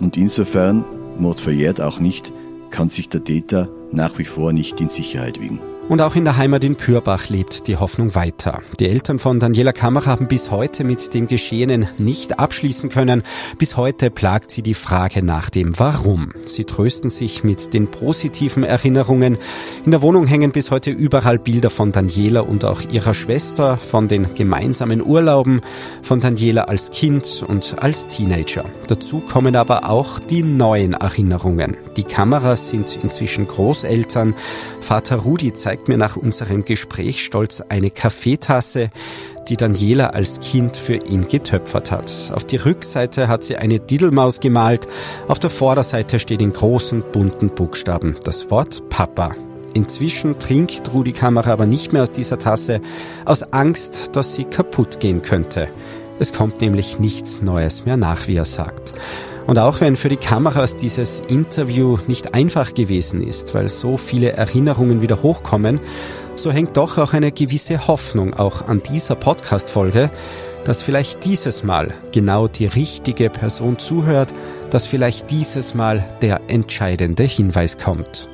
Und 0.00 0.16
insofern, 0.16 0.84
Mord 1.18 1.40
verjährt 1.40 1.80
auch 1.80 2.00
nicht, 2.00 2.32
kann 2.70 2.88
sich 2.88 3.08
der 3.08 3.24
Täter 3.24 3.68
nach 3.92 4.18
wie 4.18 4.24
vor 4.24 4.52
nicht 4.52 4.80
in 4.80 4.88
Sicherheit 4.88 5.40
wiegen. 5.40 5.60
Und 5.88 6.00
auch 6.00 6.14
in 6.14 6.24
der 6.24 6.36
Heimat 6.36 6.64
in 6.64 6.76
Pürbach 6.76 7.28
lebt 7.28 7.66
die 7.66 7.76
Hoffnung 7.76 8.14
weiter. 8.14 8.62
Die 8.78 8.88
Eltern 8.88 9.18
von 9.18 9.40
Daniela 9.40 9.72
Kammer 9.72 10.06
haben 10.06 10.28
bis 10.28 10.50
heute 10.50 10.84
mit 10.84 11.12
dem 11.12 11.26
Geschehenen 11.26 11.88
nicht 11.98 12.38
abschließen 12.38 12.88
können. 12.88 13.22
Bis 13.58 13.76
heute 13.76 14.10
plagt 14.10 14.52
sie 14.52 14.62
die 14.62 14.74
Frage 14.74 15.22
nach 15.22 15.50
dem 15.50 15.78
Warum. 15.78 16.30
Sie 16.46 16.64
trösten 16.64 17.10
sich 17.10 17.44
mit 17.44 17.74
den 17.74 17.90
positiven 17.90 18.62
Erinnerungen. 18.62 19.38
In 19.84 19.90
der 19.90 20.02
Wohnung 20.02 20.26
hängen 20.26 20.52
bis 20.52 20.70
heute 20.70 20.90
überall 20.90 21.38
Bilder 21.38 21.68
von 21.68 21.92
Daniela 21.92 22.40
und 22.40 22.64
auch 22.64 22.80
ihrer 22.90 23.12
Schwester, 23.12 23.76
von 23.76 24.08
den 24.08 24.34
gemeinsamen 24.34 25.04
Urlauben, 25.04 25.60
von 26.02 26.20
Daniela 26.20 26.62
als 26.64 26.90
Kind 26.90 27.44
und 27.46 27.82
als 27.82 28.06
Teenager. 28.06 28.64
Dazu 28.86 29.20
kommen 29.20 29.56
aber 29.56 29.90
auch 29.90 30.20
die 30.20 30.42
neuen 30.42 30.94
Erinnerungen. 30.94 31.76
Die 31.96 32.04
Kameras 32.04 32.70
sind 32.70 32.98
inzwischen 33.02 33.46
Großeltern. 33.46 34.34
Vater 34.80 35.16
Rudi 35.16 35.52
zeigt 35.52 35.71
zeigt 35.72 35.88
mir 35.88 35.96
nach 35.96 36.16
unserem 36.16 36.66
Gespräch 36.66 37.24
stolz 37.24 37.62
eine 37.66 37.88
Kaffeetasse, 37.88 38.90
die 39.48 39.56
Daniela 39.56 40.08
als 40.08 40.38
Kind 40.40 40.76
für 40.76 40.96
ihn 40.96 41.28
getöpfert 41.28 41.90
hat. 41.90 42.30
Auf 42.34 42.44
die 42.44 42.56
Rückseite 42.56 43.26
hat 43.26 43.42
sie 43.42 43.56
eine 43.56 43.80
Diddlemaus 43.80 44.40
gemalt, 44.40 44.86
auf 45.28 45.38
der 45.38 45.48
Vorderseite 45.48 46.20
steht 46.20 46.42
in 46.42 46.52
großen 46.52 47.02
bunten 47.10 47.48
Buchstaben 47.54 48.16
das 48.22 48.50
Wort 48.50 48.86
Papa. 48.90 49.34
Inzwischen 49.72 50.38
trinkt 50.38 50.92
Rudi 50.92 51.12
Kamera 51.12 51.52
aber 51.52 51.64
nicht 51.64 51.94
mehr 51.94 52.02
aus 52.02 52.10
dieser 52.10 52.38
Tasse, 52.38 52.82
aus 53.24 53.42
Angst, 53.42 54.14
dass 54.14 54.34
sie 54.34 54.44
kaputt 54.44 55.00
gehen 55.00 55.22
könnte. 55.22 55.68
Es 56.18 56.34
kommt 56.34 56.60
nämlich 56.60 56.98
nichts 56.98 57.40
Neues 57.40 57.86
mehr 57.86 57.96
nach, 57.96 58.26
wie 58.26 58.36
er 58.36 58.44
sagt. 58.44 58.92
Und 59.46 59.58
auch 59.58 59.80
wenn 59.80 59.96
für 59.96 60.08
die 60.08 60.16
Kameras 60.16 60.76
dieses 60.76 61.20
Interview 61.20 61.98
nicht 62.06 62.34
einfach 62.34 62.74
gewesen 62.74 63.26
ist, 63.26 63.54
weil 63.54 63.68
so 63.68 63.96
viele 63.96 64.32
Erinnerungen 64.32 65.02
wieder 65.02 65.22
hochkommen, 65.22 65.80
so 66.36 66.52
hängt 66.52 66.76
doch 66.76 66.98
auch 66.98 67.12
eine 67.12 67.32
gewisse 67.32 67.86
Hoffnung 67.88 68.34
auch 68.34 68.68
an 68.68 68.82
dieser 68.82 69.16
Podcast-Folge, 69.16 70.10
dass 70.64 70.80
vielleicht 70.80 71.24
dieses 71.24 71.64
Mal 71.64 71.92
genau 72.12 72.46
die 72.48 72.66
richtige 72.66 73.30
Person 73.30 73.78
zuhört, 73.78 74.32
dass 74.70 74.86
vielleicht 74.86 75.30
dieses 75.30 75.74
Mal 75.74 76.04
der 76.22 76.40
entscheidende 76.48 77.24
Hinweis 77.24 77.78
kommt. 77.78 78.28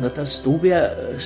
Na, 0.00 0.08
dass 0.08 0.42
du 0.42 0.58
wer 0.60 0.92
äh, 0.92 1.18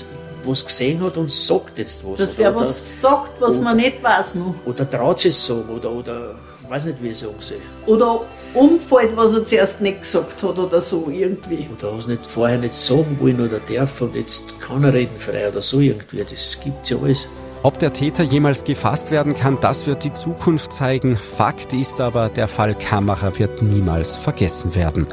was 0.45 0.65
gesehen 0.65 1.03
hat 1.03 1.17
und 1.17 1.31
sagt 1.31 1.79
jetzt 1.79 2.05
was. 2.07 2.19
Dass 2.19 2.39
wer 2.39 2.55
was 2.55 3.01
sagt, 3.01 3.41
was 3.41 3.57
oder, 3.57 3.65
man 3.65 3.77
nicht 3.77 4.03
weiß 4.03 4.35
noch. 4.37 4.55
Oder 4.67 4.89
traut 4.89 5.25
es 5.25 5.47
sagen 5.47 5.69
oder, 5.69 5.91
oder 5.91 6.35
weiß 6.73 6.87
nicht, 6.87 7.03
wie 7.03 7.09
ich 7.09 7.19
sagen 7.19 7.35
soll. 7.39 7.59
Oder 7.87 8.23
umfällt, 8.55 9.15
was 9.15 9.35
er 9.35 9.45
zuerst 9.45 9.83
nicht 9.83 10.01
gesagt 10.01 10.43
hat 10.43 10.59
oder 10.59 10.81
so 10.81 11.11
irgendwie. 11.13 11.69
Oder 11.79 11.95
was 11.97 12.07
nicht 12.07 12.27
vorher 12.27 12.59
nicht 12.59 12.73
sagen 12.73 13.19
wollen 13.21 13.41
oder 13.41 13.61
darf 13.61 14.01
und 14.01 14.15
jetzt 14.15 14.59
kann 14.59 14.83
er 14.83 14.95
reden 14.95 15.19
frei 15.19 15.49
oder 15.49 15.61
so 15.61 15.81
irgendwie. 15.81 16.25
Das 16.25 16.59
gibt's 16.63 16.89
ja 16.89 16.97
alles. 16.97 17.29
Ob 17.63 17.79
der 17.79 17.93
Täter 17.93 18.25
jemals 18.25 18.65
gefasst 18.65 19.13
werden 19.13 19.35
kann, 19.35 19.59
das 19.61 19.87
wird 19.87 20.03
die 20.03 20.15
Zukunft 20.15 20.73
zeigen. 20.73 21.15
Fakt 21.15 21.75
ist 21.75 22.01
aber, 22.01 22.29
der 22.29 22.49
Fall 22.49 22.75
Kamera 22.75 23.39
wird 23.39 23.63
niemals 23.63 24.17
vergessen 24.17 24.75
werden. 24.75 25.07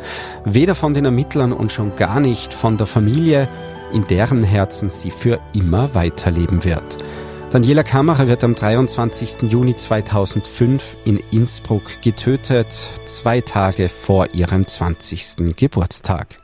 Weder 0.45 0.73
von 0.73 0.93
den 0.95 1.05
Ermittlern 1.05 1.51
und 1.51 1.71
schon 1.71 1.95
gar 1.95 2.19
nicht 2.19 2.53
von 2.53 2.77
der 2.77 2.87
Familie, 2.87 3.47
in 3.93 4.07
deren 4.07 4.41
Herzen 4.43 4.89
sie 4.89 5.11
für 5.11 5.39
immer 5.53 5.93
weiterleben 5.93 6.63
wird. 6.63 6.97
Daniela 7.51 7.81
Kammerer 7.81 8.27
wird 8.27 8.43
am 8.43 8.53
23. 8.53 9.49
Juni 9.51 9.73
2005 9.73 10.97
in 11.05 11.19
Innsbruck 11.31 11.99
getötet, 12.03 12.91
zwei 13.05 13.41
Tage 13.41 13.89
vor 13.89 14.27
ihrem 14.35 14.67
20. 14.67 15.55
Geburtstag. 15.55 16.38